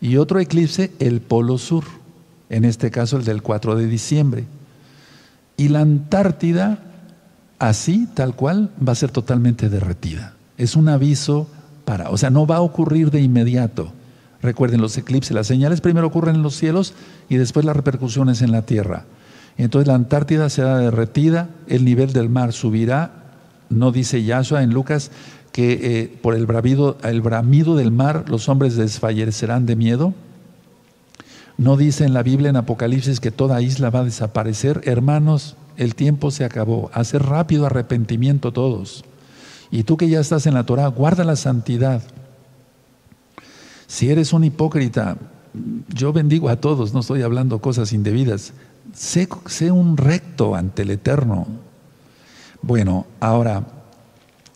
[0.00, 1.84] Y otro eclipse el polo sur,
[2.48, 4.44] en este caso el del 4 de diciembre.
[5.56, 6.78] Y la Antártida,
[7.58, 10.34] así, tal cual, va a ser totalmente derretida.
[10.60, 11.46] Es un aviso
[12.08, 13.92] o sea, no va a ocurrir de inmediato.
[14.42, 16.94] Recuerden, los eclipses, las señales primero ocurren en los cielos
[17.28, 19.04] y después las repercusiones en la tierra.
[19.58, 23.10] Entonces la Antártida será derretida, el nivel del mar subirá.
[23.68, 25.10] No dice Yahshua en Lucas
[25.52, 30.14] que eh, por el, bravido, el bramido del mar los hombres desfallecerán de miedo.
[31.58, 34.80] No dice en la Biblia en Apocalipsis que toda isla va a desaparecer.
[34.84, 36.90] Hermanos, el tiempo se acabó.
[36.94, 39.04] Hacer rápido arrepentimiento todos.
[39.70, 42.02] Y tú que ya estás en la Torah, guarda la santidad.
[43.86, 45.16] Si eres un hipócrita,
[45.88, 48.52] yo bendigo a todos, no estoy hablando cosas indebidas.
[48.92, 51.46] Sé, sé un recto ante el Eterno.
[52.62, 53.66] Bueno, ahora,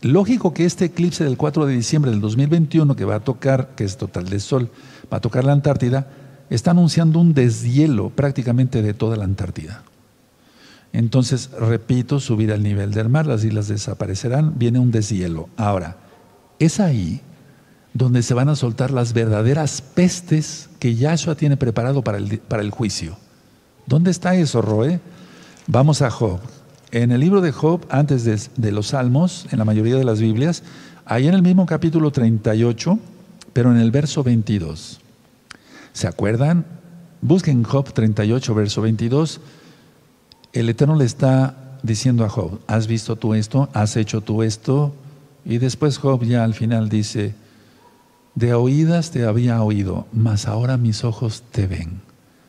[0.01, 3.83] lógico que este eclipse del 4 de diciembre del 2021 que va a tocar, que
[3.83, 4.69] es total de sol,
[5.11, 6.07] va a tocar la Antártida,
[6.49, 9.83] está anunciando un deshielo prácticamente de toda la Antártida.
[10.95, 15.49] Entonces, repito, subir al nivel del mar, las islas desaparecerán, viene un deshielo.
[15.57, 15.97] Ahora,
[16.57, 17.19] es ahí
[17.93, 22.63] donde se van a soltar las verdaderas pestes que Yahshua tiene preparado para el, para
[22.63, 23.17] el juicio.
[23.85, 25.01] ¿Dónde está eso, Roe?
[25.67, 26.39] Vamos a Job.
[26.91, 30.21] En el libro de Job, antes de, de, los Salmos, en la mayoría de las
[30.21, 30.63] Biblias,
[31.03, 32.97] ahí en el mismo capítulo 38,
[33.51, 35.01] pero en el verso 22.
[35.91, 36.65] ¿Se acuerdan?
[37.21, 39.41] Busquen Job 38, verso 22
[40.55, 43.67] el Eterno le está diciendo a Job, ¿has visto tú esto?
[43.73, 44.93] ¿Has hecho tú esto?
[45.43, 47.35] Y después Job ya al final dice,
[48.35, 51.99] de oídas te había oído, mas ahora mis ojos te ven.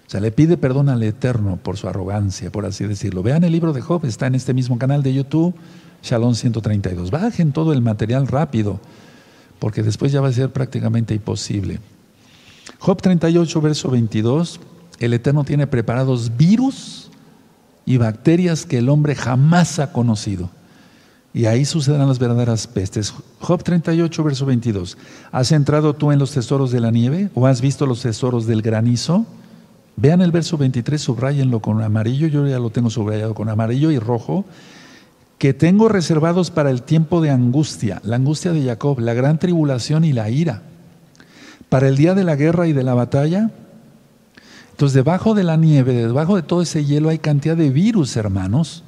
[0.06, 3.24] O sea, le pide perdón al Eterno por su arrogancia, por así decirlo.
[3.24, 5.56] Vean el libro de Job, está en este mismo canal de YouTube,
[6.04, 7.10] Shalom 132.
[7.10, 8.78] Bajen todo el material rápido,
[9.58, 11.80] porque después ya va a ser prácticamente imposible.
[12.78, 14.60] Job 38, verso 22,
[15.00, 16.95] el Eterno tiene preparados virus
[17.86, 20.50] y bacterias que el hombre jamás ha conocido.
[21.32, 23.14] Y ahí sucederán las verdaderas pestes.
[23.40, 24.98] Job 38, verso 22.
[25.30, 28.62] ¿Has entrado tú en los tesoros de la nieve o has visto los tesoros del
[28.62, 29.24] granizo?
[29.96, 33.98] Vean el verso 23, subrayenlo con amarillo, yo ya lo tengo subrayado con amarillo y
[33.98, 34.44] rojo,
[35.38, 40.04] que tengo reservados para el tiempo de angustia, la angustia de Jacob, la gran tribulación
[40.04, 40.62] y la ira,
[41.68, 43.50] para el día de la guerra y de la batalla,
[44.76, 48.84] entonces, debajo de la nieve, debajo de todo ese hielo hay cantidad de virus, hermanos.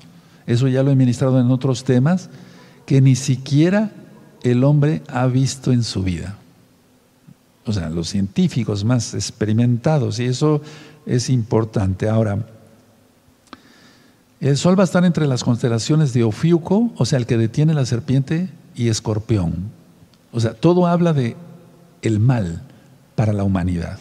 [0.46, 2.28] Eso ya lo he ministrado en otros temas,
[2.84, 3.92] que ni siquiera
[4.42, 6.36] el hombre ha visto en su vida.
[7.64, 10.60] O sea, los científicos más experimentados, y eso
[11.06, 12.06] es importante.
[12.06, 12.44] Ahora,
[14.40, 17.72] el sol va a estar entre las constelaciones de Ofiuco, o sea, el que detiene
[17.72, 19.70] la serpiente, y Escorpión.
[20.32, 21.34] O sea, todo habla de
[22.02, 22.60] el mal
[23.14, 23.98] para la humanidad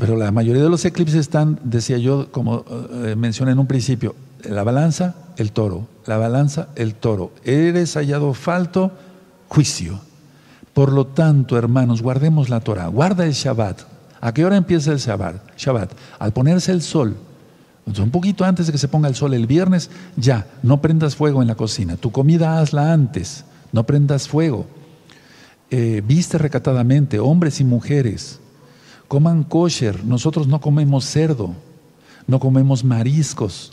[0.00, 2.64] pero la mayoría de los eclipses están, decía yo, como
[3.04, 7.32] eh, mencioné en un principio, la balanza, el toro, la balanza, el toro.
[7.44, 8.90] Eres hallado falto,
[9.46, 10.00] juicio.
[10.72, 13.82] Por lo tanto, hermanos, guardemos la Torah, guarda el Shabbat.
[14.20, 15.56] ¿A qué hora empieza el Shabbat?
[15.56, 15.92] Shabbat.
[16.18, 17.16] Al ponerse el sol,
[17.86, 21.40] un poquito antes de que se ponga el sol el viernes, ya, no prendas fuego
[21.40, 21.96] en la cocina.
[21.96, 24.66] Tu comida hazla antes, no prendas fuego.
[25.70, 28.40] Eh, viste recatadamente, hombres y mujeres
[29.08, 30.04] coman kosher.
[30.04, 31.54] Nosotros no comemos cerdo,
[32.26, 33.72] no comemos mariscos,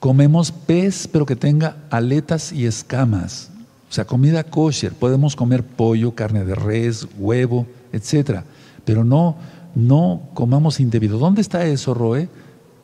[0.00, 3.50] comemos pez, pero que tenga aletas y escamas.
[3.88, 4.92] O sea, comida kosher.
[4.92, 8.44] Podemos comer pollo, carne de res, huevo, etcétera,
[8.84, 9.36] pero no,
[9.74, 11.18] no comamos indebido.
[11.18, 12.28] ¿Dónde está eso, Roe?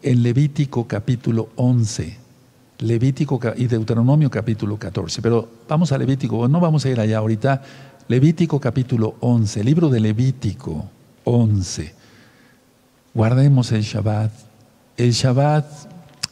[0.02, 2.16] En Levítico capítulo 11.
[2.80, 5.20] Levítico y Deuteronomio capítulo 14.
[5.20, 7.62] Pero vamos a Levítico, no vamos a ir allá ahorita.
[8.06, 10.97] Levítico capítulo 11, libro de Levítico
[11.28, 11.94] 11.
[13.14, 14.32] Guardemos el Shabbat.
[14.96, 15.66] El Shabbat,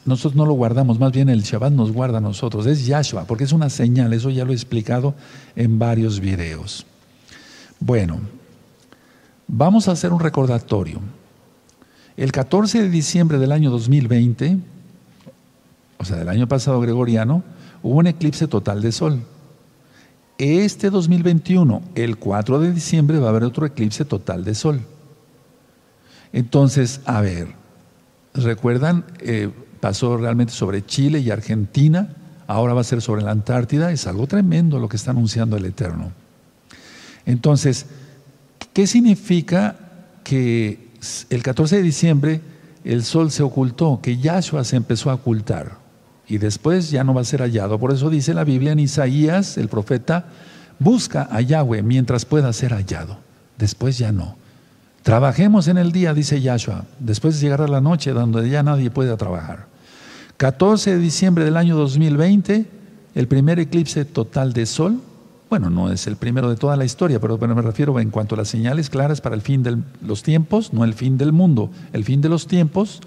[0.04, 2.66] nosotros no lo guardamos, más bien el Shabbat nos guarda a nosotros.
[2.66, 5.14] Es Yahshua, porque es una señal, eso ya lo he explicado
[5.54, 6.86] en varios videos.
[7.78, 8.20] Bueno,
[9.46, 11.00] vamos a hacer un recordatorio.
[12.16, 14.58] El 14 de diciembre del año 2020,
[15.98, 17.42] o sea, del año pasado gregoriano,
[17.82, 19.22] hubo un eclipse total de sol.
[20.38, 24.82] Este 2021, el 4 de diciembre, va a haber otro eclipse total de sol.
[26.32, 27.48] Entonces, a ver,
[28.34, 29.06] ¿recuerdan?
[29.20, 32.14] Eh, pasó realmente sobre Chile y Argentina,
[32.46, 35.64] ahora va a ser sobre la Antártida, es algo tremendo lo que está anunciando el
[35.64, 36.12] Eterno.
[37.24, 37.86] Entonces,
[38.74, 39.76] ¿qué significa
[40.22, 40.90] que
[41.30, 42.40] el 14 de diciembre
[42.84, 45.85] el sol se ocultó, que Yahshua se empezó a ocultar
[46.28, 47.78] y después ya no va a ser hallado?
[47.78, 50.26] Por eso dice la Biblia en Isaías, el profeta,
[50.78, 53.18] busca a Yahweh mientras pueda ser hallado,
[53.58, 54.36] después ya no.
[55.02, 59.66] Trabajemos en el día, dice Yahshua, después llegará la noche donde ya nadie pueda trabajar.
[60.36, 62.66] 14 de diciembre del año 2020,
[63.14, 65.00] el primer eclipse total de sol,
[65.48, 68.38] bueno, no es el primero de toda la historia, pero me refiero en cuanto a
[68.38, 72.04] las señales claras para el fin de los tiempos, no el fin del mundo, el
[72.04, 73.00] fin de los tiempos.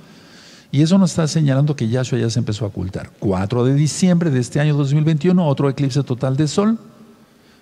[0.71, 3.11] Y eso nos está señalando que Yahshua ya se empezó a ocultar.
[3.19, 6.77] 4 de diciembre de este año 2021, otro eclipse total de sol,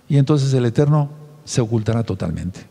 [0.10, 1.10] y entonces el Eterno
[1.46, 2.66] se ocultará totalmente.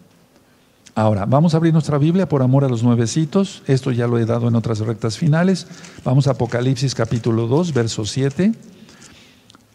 [0.94, 3.62] Ahora, vamos a abrir nuestra Biblia por amor a los nuevecitos.
[3.66, 5.66] Esto ya lo he dado en otras rectas finales.
[6.04, 8.54] Vamos a Apocalipsis capítulo 2, verso 7.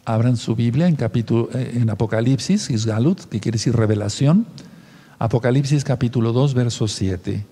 [0.04, 4.46] Abran su Biblia en, eh, en Apocalipsis, Isgalut, que quiere decir revelación.
[5.20, 7.46] Apocalipsis capítulo 2, verso 7.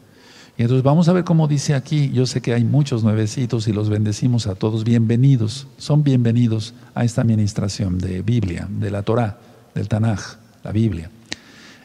[0.60, 2.10] Y entonces vamos a ver cómo dice aquí.
[2.12, 4.84] Yo sé que hay muchos nuevecitos y los bendecimos a todos.
[4.84, 9.38] Bienvenidos, son bienvenidos a esta administración de Biblia, de la Torah,
[9.74, 10.20] del Tanaj,
[10.62, 11.10] la Biblia.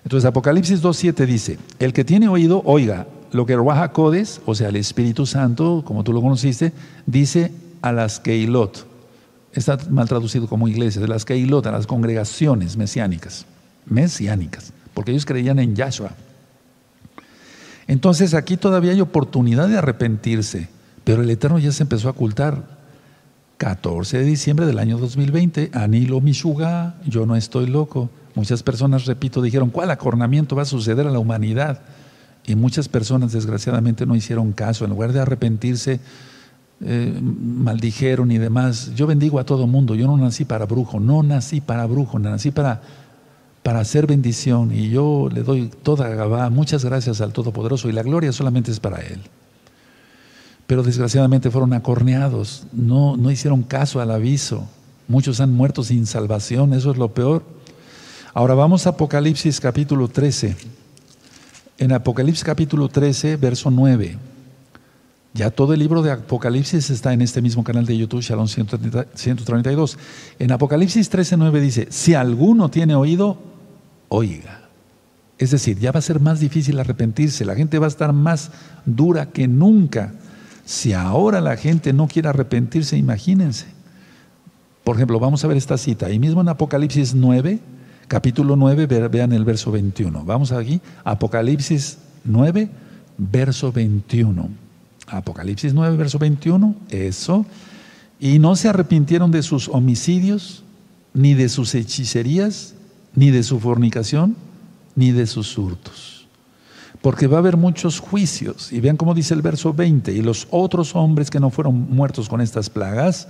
[0.03, 4.67] Entonces Apocalipsis 2.7 dice, el que tiene oído, oiga, lo que Ruach Codes, o sea,
[4.67, 6.73] el Espíritu Santo, como tú lo conociste,
[7.05, 8.85] dice a las Keilot,
[9.53, 13.45] está mal traducido como iglesias, de las Keilot, a las congregaciones mesiánicas,
[13.85, 16.11] mesiánicas, porque ellos creían en Yahshua.
[17.87, 20.69] Entonces aquí todavía hay oportunidad de arrepentirse,
[21.03, 22.75] pero el Eterno ya se empezó a ocultar.
[23.57, 28.09] 14 de diciembre del año 2020, Anilo Mishuga, yo no estoy loco.
[28.35, 31.79] Muchas personas, repito, dijeron, ¿cuál acornamiento va a suceder a la humanidad?
[32.45, 34.83] Y muchas personas, desgraciadamente, no hicieron caso.
[34.83, 36.01] En lugar de arrepentirse,
[36.81, 38.93] eh, maldijeron y demás.
[38.95, 39.95] Yo bendigo a todo mundo.
[39.95, 42.81] Yo no nací para brujo, no nací para brujo, nací para,
[43.65, 44.71] para hacer bendición.
[44.71, 47.89] Y yo le doy toda Gabá, muchas gracias al Todopoderoso.
[47.89, 49.19] Y la gloria solamente es para Él.
[50.67, 54.67] Pero desgraciadamente fueron acorneados, no, no hicieron caso al aviso.
[55.07, 57.41] Muchos han muerto sin salvación, eso es lo peor.
[58.35, 60.55] Ahora vamos a Apocalipsis capítulo 13.
[61.79, 64.19] En Apocalipsis capítulo 13, verso 9.
[65.33, 69.97] Ya todo el libro de Apocalipsis está en este mismo canal de YouTube, Shalom 132.
[70.37, 73.54] En Apocalipsis 13, 9 dice, si alguno tiene oído,
[74.09, 74.61] oiga.
[75.37, 78.51] Es decir, ya va a ser más difícil arrepentirse, la gente va a estar más
[78.85, 80.13] dura que nunca.
[80.63, 83.65] Si ahora la gente no quiere arrepentirse, imagínense.
[84.83, 86.05] Por ejemplo, vamos a ver esta cita.
[86.05, 87.59] Ahí mismo en Apocalipsis 9,
[88.07, 90.23] capítulo 9, vean el verso 21.
[90.23, 92.69] Vamos aquí, Apocalipsis 9,
[93.17, 94.49] verso 21.
[95.07, 97.45] Apocalipsis 9, verso 21, eso.
[98.19, 100.63] Y no se arrepintieron de sus homicidios,
[101.13, 102.75] ni de sus hechicerías,
[103.15, 104.35] ni de su fornicación,
[104.95, 106.27] ni de sus hurtos.
[107.01, 108.71] Porque va a haber muchos juicios.
[108.71, 110.11] Y vean cómo dice el verso 20.
[110.11, 113.27] Y los otros hombres que no fueron muertos con estas plagas,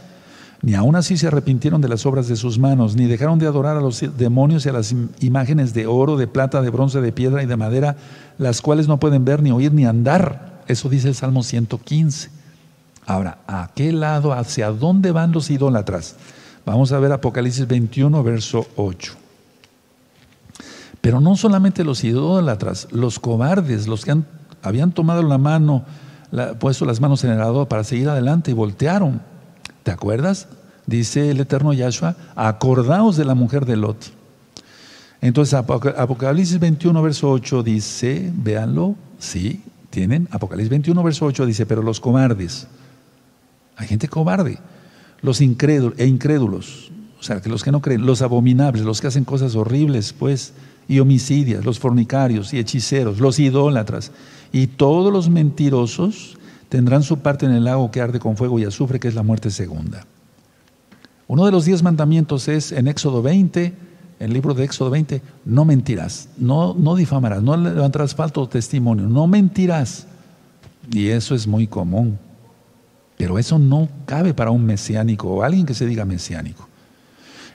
[0.61, 3.75] ni aún así se arrepintieron de las obras de sus manos, ni dejaron de adorar
[3.75, 7.43] a los demonios y a las imágenes de oro, de plata, de bronce, de piedra
[7.43, 7.97] y de madera,
[8.37, 10.63] las cuales no pueden ver, ni oír, ni andar.
[10.67, 12.29] Eso dice el Salmo 115.
[13.05, 16.15] Ahora, ¿a qué lado, hacia dónde van los idólatras?
[16.65, 19.24] Vamos a ver Apocalipsis 21, verso 8.
[21.05, 24.17] Pero no solamente los idólatras, los cobardes, los que
[24.63, 25.85] habían tomado la mano,
[26.57, 29.21] puesto las manos en el arado para seguir adelante y voltearon
[29.83, 30.47] ¿Te acuerdas?
[30.87, 34.13] Dice el eterno Yahshua, acordaos de la mujer de Lot.
[35.21, 41.83] Entonces Apocalipsis 21, verso 8 dice, véanlo, sí, tienen, Apocalipsis 21, verso 8 dice, pero
[41.83, 42.65] los cobardes,
[43.75, 44.57] hay gente cobarde,
[45.21, 49.07] los incrédulos e incrédulos, o sea, que los que no creen, los abominables, los que
[49.07, 50.53] hacen cosas horribles, pues,
[50.87, 54.11] y homicidias, los fornicarios y hechiceros, los idólatras,
[54.51, 56.37] y todos los mentirosos
[56.69, 59.23] tendrán su parte en el lago que arde con fuego y azufre, que es la
[59.23, 60.05] muerte segunda.
[61.27, 63.75] Uno de los diez mandamientos es en Éxodo 20, en
[64.19, 69.27] el libro de Éxodo 20, no mentirás, no, no difamarás, no levantarás falto testimonio, no
[69.27, 70.07] mentirás.
[70.91, 72.17] Y eso es muy común.
[73.17, 76.67] Pero eso no cabe para un mesiánico o alguien que se diga mesiánico.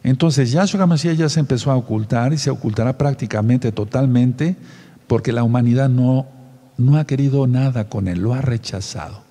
[0.02, 4.56] Entonces Yahshua HaMashiach ya se empezó a ocultar y se ocultará prácticamente totalmente
[5.06, 6.26] porque la humanidad no,
[6.78, 9.22] no ha querido nada con él, lo ha rechazado.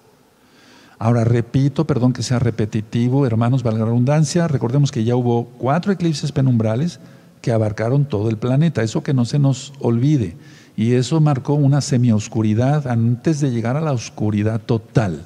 [0.99, 5.93] Ahora repito, perdón que sea repetitivo, hermanos, valga la redundancia, recordemos que ya hubo cuatro
[5.93, 6.99] eclipses penumbrales
[7.41, 10.35] que abarcaron todo el planeta, eso que no se nos olvide.
[10.75, 15.23] Y eso marcó una semioscuridad antes de llegar a la oscuridad total.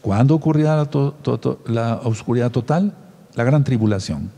[0.00, 0.88] ¿Cuándo ocurrirá
[1.66, 2.94] la, oscuridad total?
[3.34, 4.30] La gran tribulación.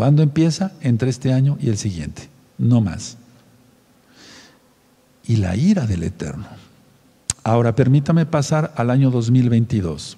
[0.00, 0.72] ¿Cuándo empieza?
[0.80, 2.30] Entre este año y el siguiente.
[2.56, 3.18] No más.
[5.26, 6.46] Y la ira del Eterno.
[7.44, 10.16] Ahora permítame pasar al año 2022.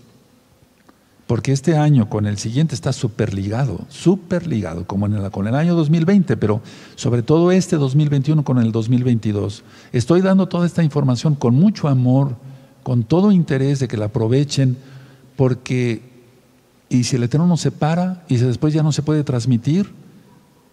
[1.27, 5.49] Porque este año con el siguiente está súper ligado, súper ligado, como en el, con
[5.49, 6.61] el año 2020, pero
[6.95, 9.65] sobre todo este 2021 con el 2022.
[9.93, 12.37] Estoy dando toda esta información con mucho amor
[12.85, 14.77] con todo interés de que la aprovechen,
[15.35, 16.12] porque,
[16.93, 19.91] y si el Eterno nos separa y si después ya no se puede transmitir,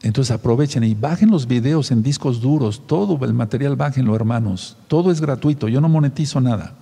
[0.01, 5.11] entonces aprovechen y bajen los videos en discos duros, todo el material bájenlo, hermanos, todo
[5.11, 6.75] es gratuito, yo no monetizo nada.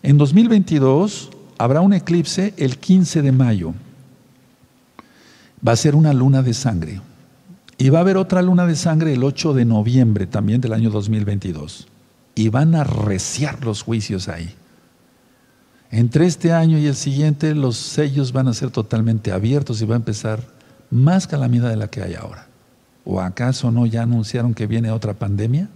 [0.00, 3.74] En 2022 habrá un eclipse el 15 de mayo,
[5.66, 7.00] va a ser una luna de sangre.
[7.78, 10.90] Y va a haber otra luna de sangre el 8 de noviembre también del año
[10.90, 11.88] 2022
[12.34, 14.54] y van a reciar los juicios ahí.
[15.96, 19.94] Entre este año y el siguiente los sellos van a ser totalmente abiertos y va
[19.94, 20.42] a empezar
[20.90, 22.48] más calamidad de la que hay ahora.
[23.06, 25.70] ¿O acaso no ya anunciaron que viene otra pandemia?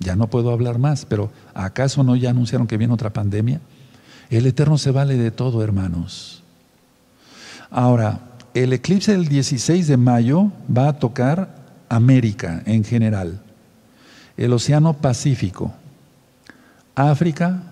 [0.00, 3.62] Ya no puedo hablar más, pero ¿acaso no ya anunciaron que viene otra pandemia?
[4.28, 6.42] El Eterno se vale de todo, hermanos.
[7.70, 8.20] Ahora,
[8.52, 11.56] el eclipse del 16 de mayo va a tocar
[11.88, 13.40] América en general
[14.36, 15.72] el Océano Pacífico,
[16.94, 17.62] África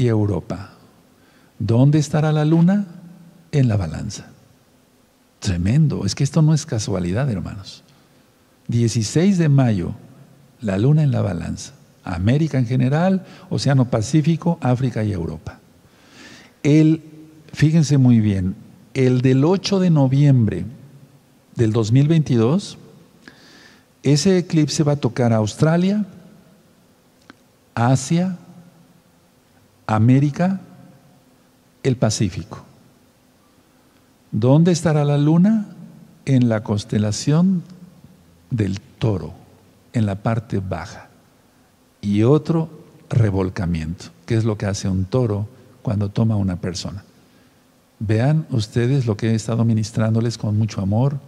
[0.00, 0.70] y Europa.
[1.58, 2.86] ¿Dónde estará la luna?
[3.52, 4.26] En la balanza.
[5.40, 7.82] Tremendo, es que esto no es casualidad, hermanos.
[8.68, 9.94] 16 de mayo,
[10.60, 11.72] la luna en la balanza.
[12.02, 15.60] América en general, Océano Pacífico, África y Europa.
[16.62, 17.02] El,
[17.52, 18.56] fíjense muy bien,
[18.94, 20.64] el del 8 de noviembre
[21.56, 22.78] del 2022
[24.02, 26.06] ese eclipse va a tocar a Australia,
[27.74, 28.38] Asia,
[29.90, 30.60] América,
[31.82, 32.64] el Pacífico.
[34.30, 35.66] ¿Dónde estará la luna?
[36.24, 37.64] En la constelación
[38.50, 39.34] del toro,
[39.92, 41.08] en la parte baja.
[42.00, 42.70] Y otro
[43.08, 45.48] revolcamiento, que es lo que hace un toro
[45.82, 47.02] cuando toma a una persona.
[47.98, 51.18] Vean ustedes lo que he estado ministrándoles con mucho amor,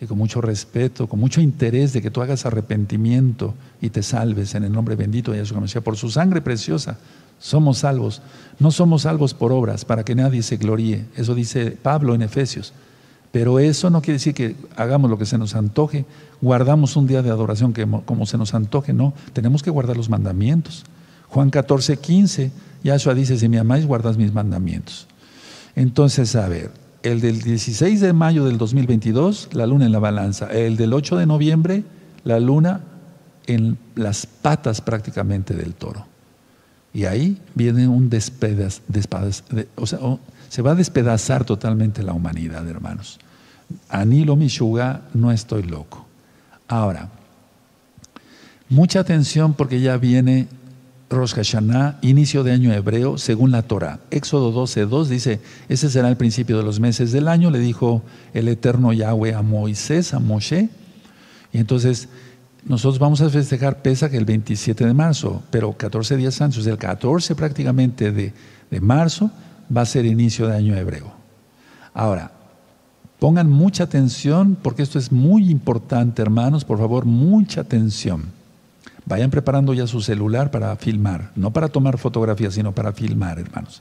[0.00, 4.54] y con mucho respeto, con mucho interés de que tú hagas arrepentimiento y te salves
[4.54, 6.98] en el nombre bendito de Jesús Por su sangre preciosa
[7.38, 8.22] somos salvos.
[8.58, 11.06] No somos salvos por obras para que nadie se gloríe.
[11.16, 12.72] Eso dice Pablo en Efesios.
[13.30, 16.06] Pero eso no quiere decir que hagamos lo que se nos antoje,
[16.40, 19.12] guardamos un día de adoración que, como se nos antoje, no.
[19.32, 20.84] Tenemos que guardar los mandamientos.
[21.28, 22.50] Juan 14, 15,
[22.82, 25.06] Yahshua dice, si me amáis, guardas mis mandamientos.
[25.76, 26.70] Entonces, a ver,
[27.02, 30.46] el del 16 de mayo del 2022, la luna en la balanza.
[30.46, 31.84] El del 8 de noviembre,
[32.24, 32.80] la luna
[33.46, 36.07] en las patas prácticamente del toro.
[36.92, 38.82] Y ahí viene un despedaz,
[39.86, 39.98] sea,
[40.48, 43.18] se va a despedazar totalmente la humanidad, hermanos.
[43.88, 46.06] Anilo Mishuga, no estoy loco.
[46.66, 47.10] Ahora,
[48.68, 50.48] mucha atención porque ya viene
[51.10, 54.00] Rosh Hashanah, inicio de año hebreo, según la Torah.
[54.10, 58.02] Éxodo 12.2 dice, ese será el principio de los meses del año, le dijo
[58.34, 60.68] el eterno Yahweh a Moisés, a Moshe.
[61.52, 62.08] Y entonces,
[62.64, 67.34] nosotros vamos a festejar Pesach el 27 de marzo, pero 14 días antes, el 14
[67.34, 68.32] prácticamente de,
[68.70, 69.30] de marzo,
[69.74, 71.12] va a ser inicio de año hebreo.
[71.94, 72.32] Ahora,
[73.18, 78.24] pongan mucha atención, porque esto es muy importante, hermanos, por favor, mucha atención.
[79.06, 83.80] Vayan preparando ya su celular para filmar, no para tomar fotografías, sino para filmar, hermanos.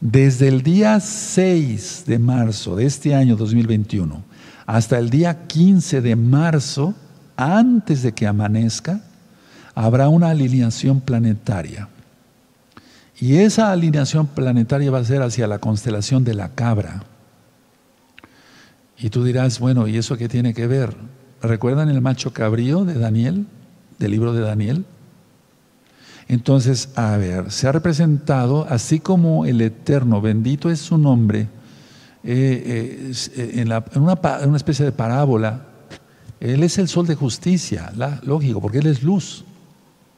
[0.00, 4.22] Desde el día 6 de marzo de este año 2021
[4.64, 6.94] hasta el día 15 de marzo,
[7.38, 9.00] antes de que amanezca,
[9.74, 11.88] habrá una alineación planetaria.
[13.18, 17.02] Y esa alineación planetaria va a ser hacia la constelación de la cabra.
[18.98, 20.94] Y tú dirás, bueno, ¿y eso qué tiene que ver?
[21.40, 23.46] ¿Recuerdan el macho cabrío de Daniel?
[23.98, 24.84] del libro de Daniel.
[26.28, 31.48] Entonces, a ver, se ha representado, así como el Eterno, bendito es su nombre,
[32.22, 33.72] eh, eh, en,
[34.02, 35.67] una, especie de parábola,
[36.40, 39.44] Él es el sol de justicia, lógico, porque Él es luz.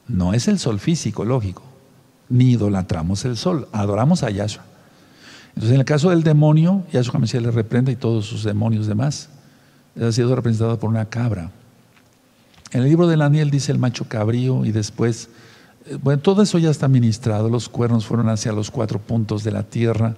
[0.07, 1.63] No es el sol físico, lógico.
[2.29, 4.65] Ni idolatramos el sol, adoramos a Yahshua.
[5.51, 9.31] Entonces, en el caso del demonio, Yahshua Mesías le reprende y todos sus demonios demás.
[9.97, 11.51] Él ha sido representado por una cabra.
[12.73, 15.29] En el libro de Daniel dice el macho cabrío y después,
[15.87, 17.49] eh, bueno, todo eso ya está ministrado.
[17.49, 20.15] Los cuernos fueron hacia los cuatro puntos de la tierra.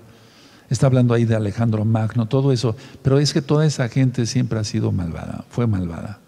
[0.70, 2.76] Está hablando ahí de Alejandro Magno, todo eso.
[3.02, 6.18] Pero es que toda esa gente siempre ha sido malvada, fue malvada.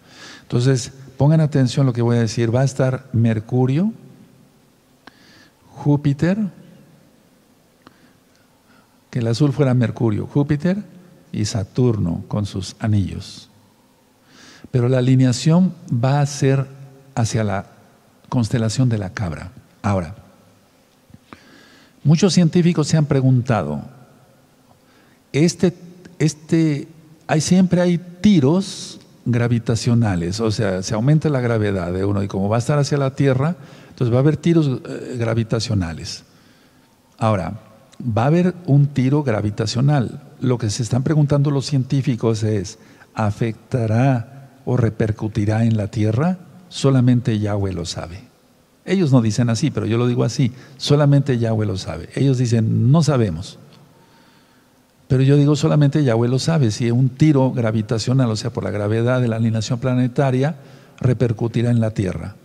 [0.43, 2.53] Entonces, pongan atención a lo que voy a decir.
[2.53, 3.91] Va a estar Mercurio,
[5.71, 6.37] Júpiter,
[9.09, 10.83] que el azul fuera Mercurio, Júpiter
[11.31, 13.49] y Saturno con sus anillos.
[14.71, 16.67] Pero la alineación va a ser
[17.15, 17.65] hacia la
[18.29, 19.51] constelación de la cabra.
[19.81, 20.15] Ahora,
[22.03, 23.83] muchos científicos se han preguntado,
[25.43, 25.73] este,
[26.19, 26.87] este,
[27.27, 32.47] hay, siempre hay tiros gravitacionales, o sea, se aumenta la gravedad de uno y como
[32.47, 33.55] va a estar hacia la Tierra,
[33.89, 36.23] entonces va a haber tiros eh, gravitacionales.
[37.17, 37.59] Ahora,
[38.01, 40.21] va a haber un tiro gravitacional.
[40.41, 42.77] Lo que se están preguntando los científicos es,
[43.13, 46.37] ¿afectará o repercutirá en la Tierra?
[46.69, 48.21] Solamente Yahweh lo sabe.
[48.83, 52.09] Ellos no dicen así, pero yo lo digo así, solamente Yahweh lo sabe.
[52.15, 53.57] Ellos dicen, no sabemos.
[55.07, 58.71] Pero yo digo solamente Yahweh lo sabe, si un tiro gravitacional, o sea, por la
[58.71, 60.55] gravedad de la alineación planetaria,
[60.99, 62.35] repercutirá en la Tierra.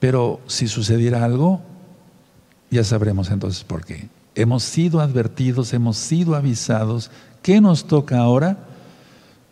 [0.00, 1.60] Pero si sucediera algo,
[2.70, 4.08] ya sabremos entonces por qué.
[4.34, 7.10] Hemos sido advertidos, hemos sido avisados.
[7.42, 8.58] ¿Qué nos toca ahora?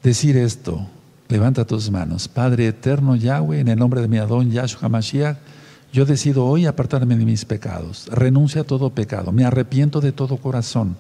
[0.03, 0.87] Decir esto.
[1.29, 2.27] Levanta tus manos.
[2.27, 5.37] Padre eterno Yahweh, en el nombre de mi Adón Yahshua Mashiach,
[5.93, 8.09] yo decido hoy apartarme de mis pecados.
[8.11, 9.31] Renuncio a todo pecado.
[9.31, 10.97] Me arrepiento de todo corazón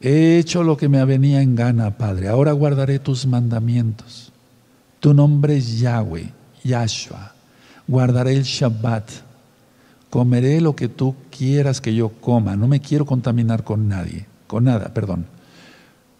[0.00, 2.28] He hecho lo que me avenía en gana, Padre.
[2.28, 4.32] Ahora guardaré tus mandamientos.
[4.98, 6.32] Tu nombre es Yahweh,
[6.64, 7.34] Yahshua.
[7.86, 9.10] Guardaré el Shabbat.
[10.08, 12.56] Comeré lo que tú quieras que yo coma.
[12.56, 15.26] No me quiero contaminar con nadie, con nada, perdón.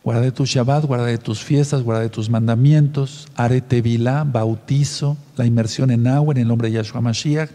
[0.05, 3.28] Guardaré tu Shabbat, guardaré tus fiestas, guardaré tus mandamientos.
[3.35, 7.51] Haré tevilá, bautizo, la inmersión en agua en el nombre de Yahshua Mashiach.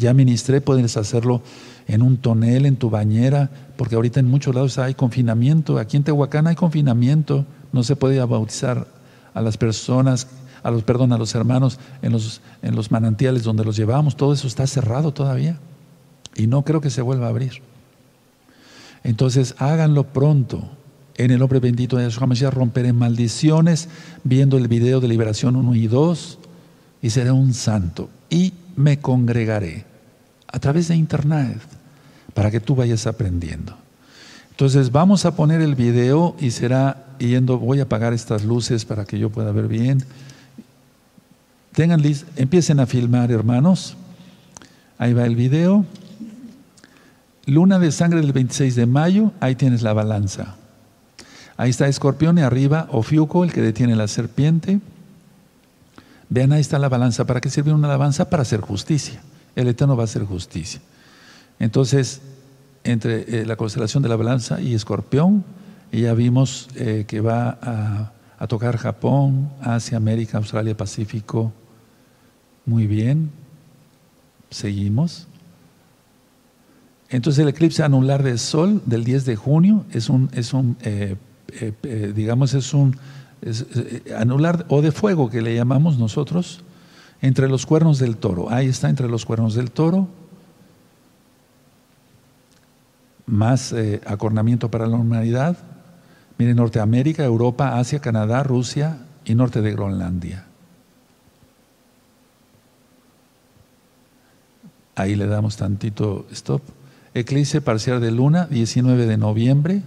[0.00, 1.42] Ya ministré, puedes hacerlo
[1.86, 5.78] en un tonel, en tu bañera, porque ahorita en muchos lados hay confinamiento.
[5.78, 8.86] Aquí en Tehuacán hay confinamiento, no se puede bautizar
[9.34, 10.26] a las personas,
[10.62, 14.32] a los, perdón, a los hermanos en los, en los manantiales donde los llevamos, todo
[14.32, 15.58] eso está cerrado todavía.
[16.34, 17.60] Y no creo que se vuelva a abrir.
[19.04, 20.62] Entonces háganlo pronto.
[21.18, 23.90] En el nombre bendito de Yahshua Mashiach romperé maldiciones
[24.24, 26.38] viendo el video de liberación 1 y 2
[27.02, 29.89] y seré un santo y me congregaré
[30.52, 31.60] a través de internet
[32.34, 33.76] para que tú vayas aprendiendo.
[34.50, 39.04] Entonces vamos a poner el video y será yendo, voy a apagar estas luces para
[39.04, 40.04] que yo pueda ver bien.
[41.72, 42.02] Tengan
[42.36, 43.96] empiecen a filmar, hermanos.
[44.98, 45.86] Ahí va el video.
[47.46, 50.56] Luna de sangre del 26 de mayo, ahí tienes la balanza.
[51.56, 54.80] Ahí está Escorpión y arriba Ofiuco, el que detiene la serpiente.
[56.28, 57.26] Vean, ahí está la balanza.
[57.26, 58.30] ¿Para qué sirve una balanza?
[58.30, 59.20] Para hacer justicia.
[59.56, 60.80] El Eterno va a hacer justicia.
[61.58, 62.22] Entonces,
[62.84, 65.44] entre eh, la constelación de la balanza y escorpión,
[65.92, 67.58] ya vimos eh, que va
[68.38, 71.52] a, tocar Japón, Asia, América, Australia, Pacífico.
[72.64, 73.30] Muy bien.
[74.50, 75.26] Seguimos.
[77.10, 81.16] Entonces el eclipse anular del Sol del 10 de junio es un, es un eh,
[82.14, 82.96] digamos, es un
[84.16, 86.62] anular o de fuego que le llamamos nosotros,
[87.22, 88.50] entre los cuernos del toro.
[88.50, 90.08] Ahí está, entre los cuernos del toro
[93.30, 95.56] más eh, acornamiento para la humanidad.
[96.36, 100.46] Miren, Norteamérica, Europa, Asia, Canadá, Rusia y norte de Groenlandia.
[104.96, 106.62] Ahí le damos tantito stop.
[107.14, 109.82] Eclipse parcial de luna, 19 de noviembre.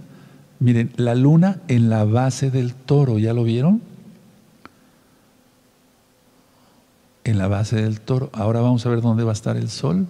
[0.58, 3.82] Miren, la luna en la base del toro, ¿ya lo vieron?
[7.24, 8.30] En la base del toro.
[8.32, 10.06] Ahora vamos a ver dónde va a estar el sol.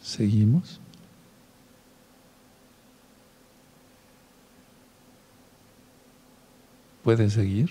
[0.00, 0.80] Seguimos.
[7.02, 7.70] ¿Puede seguir?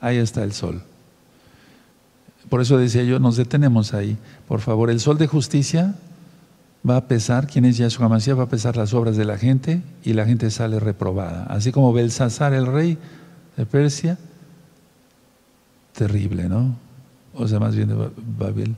[0.00, 0.82] Ahí está el sol.
[2.48, 4.16] Por eso decía yo, nos detenemos ahí.
[4.46, 5.96] Por favor, el sol de justicia
[6.88, 9.82] va a pesar, quien es Yahshua Mashiach, va a pesar las obras de la gente
[10.04, 11.44] y la gente sale reprobada.
[11.44, 12.98] Así como Belsasar, el rey
[13.56, 14.18] de Persia,
[15.96, 16.76] terrible, ¿no?
[17.34, 18.76] O sea, más bien de Babel.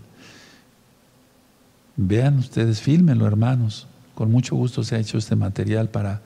[1.96, 6.20] Vean ustedes, fílmenlo, hermanos, Con mucho gusto se ha hecho este material para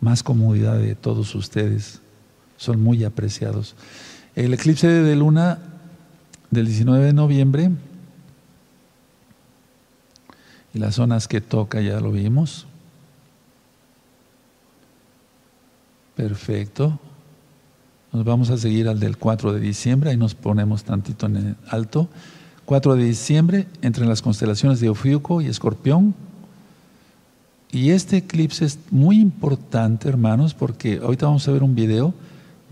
[0.00, 2.00] más comodidad de todos ustedes.
[2.58, 3.76] Son muy apreciados.
[4.34, 5.58] El eclipse de luna
[6.50, 7.70] del 19 de noviembre
[10.74, 12.66] y las zonas que toca ya lo vimos.
[16.14, 17.00] Perfecto.
[18.12, 21.56] Nos vamos a seguir al del 4 de diciembre, ahí nos ponemos tantito en el
[21.68, 22.08] alto.
[22.64, 26.14] 4 de diciembre, entre las constelaciones de Ofiuco y Escorpión.
[27.70, 32.12] Y este eclipse es muy importante, hermanos, porque ahorita vamos a ver un video,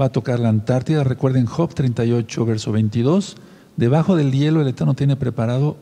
[0.01, 1.05] va a tocar la Antártida.
[1.05, 3.37] Recuerden Job 38, verso 22.
[3.77, 5.77] Debajo del hielo el Eterno tiene preparado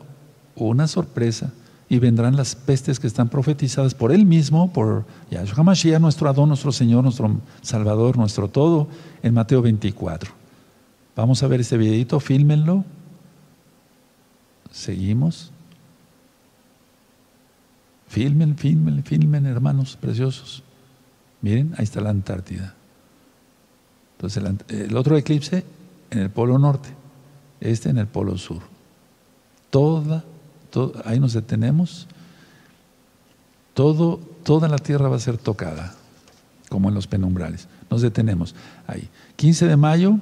[0.55, 1.51] una sorpresa
[1.89, 6.49] y vendrán las pestes que están profetizadas por Él mismo, por Yahshua Mashiach, nuestro Adón,
[6.49, 8.87] nuestro Señor, nuestro Salvador, nuestro todo,
[9.23, 10.31] en Mateo 24.
[11.15, 12.83] Vamos a ver este videito, fílmenlo.
[14.71, 15.51] Seguimos.
[18.09, 20.63] Filmen, filmen, filmen, hermanos preciosos.
[21.41, 22.75] Miren, ahí está la Antártida.
[24.17, 25.63] Entonces, el, el otro eclipse
[26.09, 26.89] en el polo norte,
[27.61, 28.61] este en el polo sur.
[29.69, 30.23] Toda
[31.05, 32.07] ahí nos detenemos,
[33.73, 35.93] todo, toda la tierra va a ser tocada,
[36.69, 37.67] como en los penumbrales.
[37.89, 38.55] Nos detenemos
[38.87, 39.09] ahí.
[39.35, 40.17] 15 de mayo,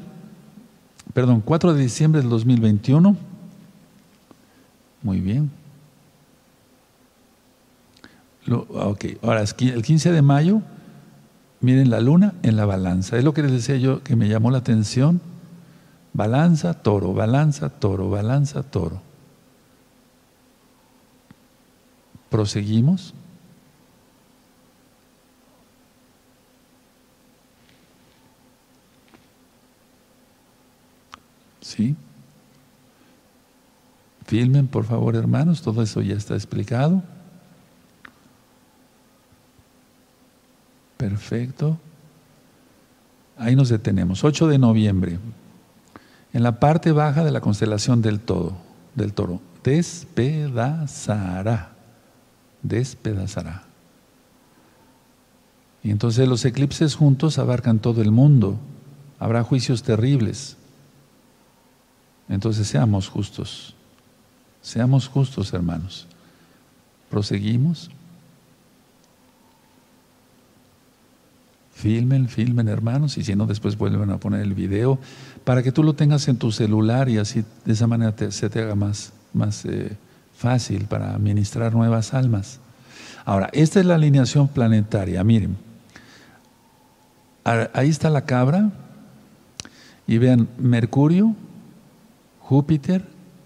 [1.13, 3.15] perdón, 4 de diciembre del 2021.
[5.01, 5.51] Muy bien.
[8.49, 10.61] ok, ahora el 15 de mayo,
[11.61, 13.17] miren la luna en la balanza.
[13.17, 15.21] Es lo que les decía yo que me llamó la atención.
[16.13, 19.01] Balanza, toro, balanza, toro, balanza, toro.
[22.35, 23.13] Proseguimos.
[31.61, 31.95] ¿Sí?
[34.25, 37.01] Filmen, por favor, hermanos, todo eso ya está explicado.
[40.97, 41.79] Perfecto.
[43.37, 44.25] Ahí nos detenemos.
[44.25, 45.19] 8 de noviembre.
[46.33, 48.57] En la parte baja de la constelación del todo,
[48.93, 51.74] del toro, despedazará
[52.67, 53.63] despedazará.
[55.83, 58.57] Y entonces los eclipses juntos abarcan todo el mundo.
[59.19, 60.57] Habrá juicios terribles.
[62.27, 63.75] Entonces seamos justos.
[64.61, 66.07] Seamos justos, hermanos.
[67.09, 67.91] Proseguimos.
[71.71, 74.97] Filmen, filmen, hermanos, y si no, después vuelven a poner el video
[75.43, 78.61] para que tú lo tengas en tu celular y así de esa manera se te
[78.61, 79.97] haga más, más eh,
[80.35, 82.59] fácil para administrar nuevas almas.
[83.25, 85.57] Ahora, esta es la alineación planetaria, miren.
[87.43, 88.71] Ahí está la cabra
[90.07, 91.35] y vean Mercurio,
[92.39, 93.05] Júpiter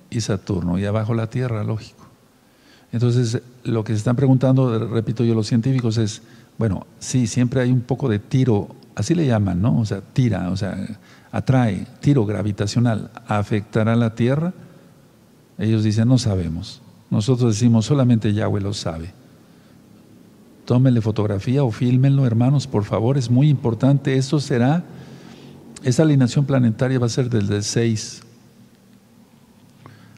[0.10, 2.08] y Saturno y abajo la Tierra, lógico.
[2.92, 6.22] Entonces, lo que se están preguntando, repito yo, los científicos es,
[6.58, 9.80] bueno, sí, siempre hay un poco de tiro, así le llaman, ¿no?
[9.80, 10.78] O sea, tira, o sea,
[11.32, 14.54] atrae, tiro gravitacional, ¿afectará la Tierra?
[15.60, 16.82] Ellos dicen, no sabemos.
[17.10, 19.12] Nosotros decimos, solamente Yahweh lo sabe.
[20.66, 24.16] Tómenle fotografía o fílmenlo, hermanos, por favor, es muy importante.
[24.16, 24.86] Esto será,
[25.84, 28.22] esa alineación planetaria va a ser desde el 6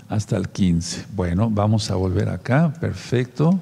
[0.10, 1.06] hasta el 15.
[1.16, 3.60] Bueno, vamos a volver acá, perfecto.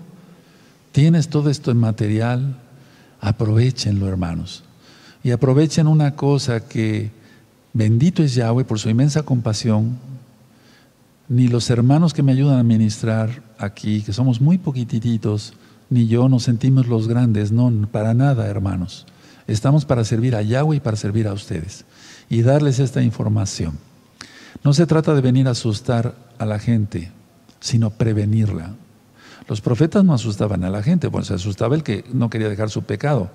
[0.92, 2.58] Tienes todo esto en material,
[3.22, 4.64] aprovechenlo, hermanos.
[5.24, 7.12] Y aprovechen una cosa que
[7.72, 10.00] bendito es Yahweh por su inmensa compasión,
[11.30, 15.54] ni los hermanos que me ayudan a ministrar aquí, que somos muy poquititos,
[15.92, 19.06] ni yo nos sentimos los grandes, no, para nada, hermanos.
[19.48, 21.86] Estamos para servir a Yahweh y para servir a ustedes
[22.30, 23.78] y darles esta información.
[24.64, 27.12] No se trata de venir a asustar a la gente,
[27.60, 28.74] sino prevenirla.
[29.48, 32.70] Los profetas no asustaban a la gente, pues se asustaba el que no quería dejar
[32.70, 33.30] su pecado.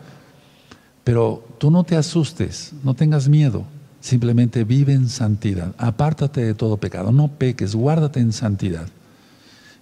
[1.05, 3.65] Pero tú no te asustes, no tengas miedo.
[4.05, 5.75] Simplemente vive en santidad.
[5.79, 7.11] Apártate de todo pecado.
[7.11, 8.87] No peques, guárdate en santidad.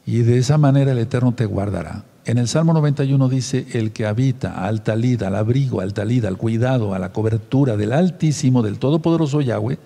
[0.06, 2.04] Y de esa manera el Eterno te guardará.
[2.24, 6.36] En el Salmo 91 dice, el que habita al talid, al abrigo, al talid, al
[6.36, 9.80] cuidado, a la cobertura del Altísimo, del Todopoderoso Yahweh,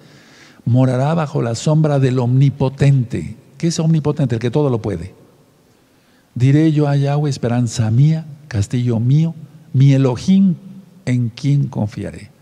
[0.66, 3.36] morará bajo la sombra del Omnipotente.
[3.56, 4.34] ¿Qué es Omnipotente?
[4.34, 5.14] El que todo lo puede.
[6.34, 9.34] Diré yo a Yahweh, esperanza mía, castillo mío,
[9.72, 10.56] mi Elohim,
[11.06, 12.35] en quien confiaré.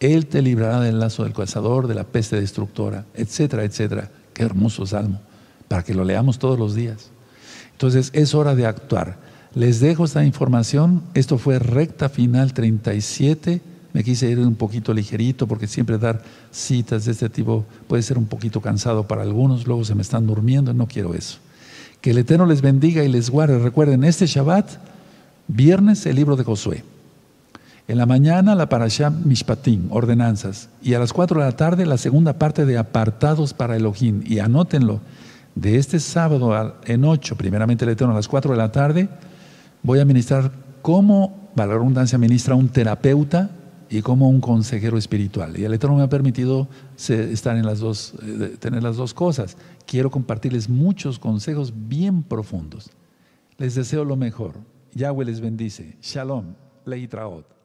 [0.00, 4.10] Él te librará del lazo del cazador, de la peste destructora, etcétera, etcétera.
[4.32, 5.20] Qué hermoso salmo,
[5.68, 7.10] para que lo leamos todos los días.
[7.72, 9.18] Entonces es hora de actuar.
[9.54, 11.02] Les dejo esta información.
[11.14, 13.60] Esto fue recta final 37.
[13.92, 18.16] Me quise ir un poquito ligerito porque siempre dar citas de este tipo puede ser
[18.16, 19.66] un poquito cansado para algunos.
[19.66, 20.72] Luego se me están durmiendo.
[20.72, 21.38] No quiero eso.
[22.00, 23.58] Que el Eterno les bendiga y les guarde.
[23.58, 24.70] Recuerden, este Shabbat
[25.52, 26.84] Viernes el libro de Josué.
[27.90, 30.68] En la mañana la parasha Mishpatim, ordenanzas.
[30.80, 34.22] Y a las 4 de la tarde la segunda parte de apartados para Elohim.
[34.24, 35.00] Y anótenlo,
[35.56, 39.08] de este sábado en 8, primeramente el Eterno, a las 4 de la tarde,
[39.82, 43.50] voy a ministrar cómo, para la redundancia, ministra un terapeuta
[43.88, 45.58] y como un consejero espiritual.
[45.58, 49.56] Y el Eterno me ha permitido estar en las dos, eh, tener las dos cosas.
[49.84, 52.88] Quiero compartirles muchos consejos bien profundos.
[53.58, 54.54] Les deseo lo mejor.
[54.94, 55.96] Yahweh les bendice.
[56.00, 56.54] Shalom.
[56.84, 57.59] Leitraot.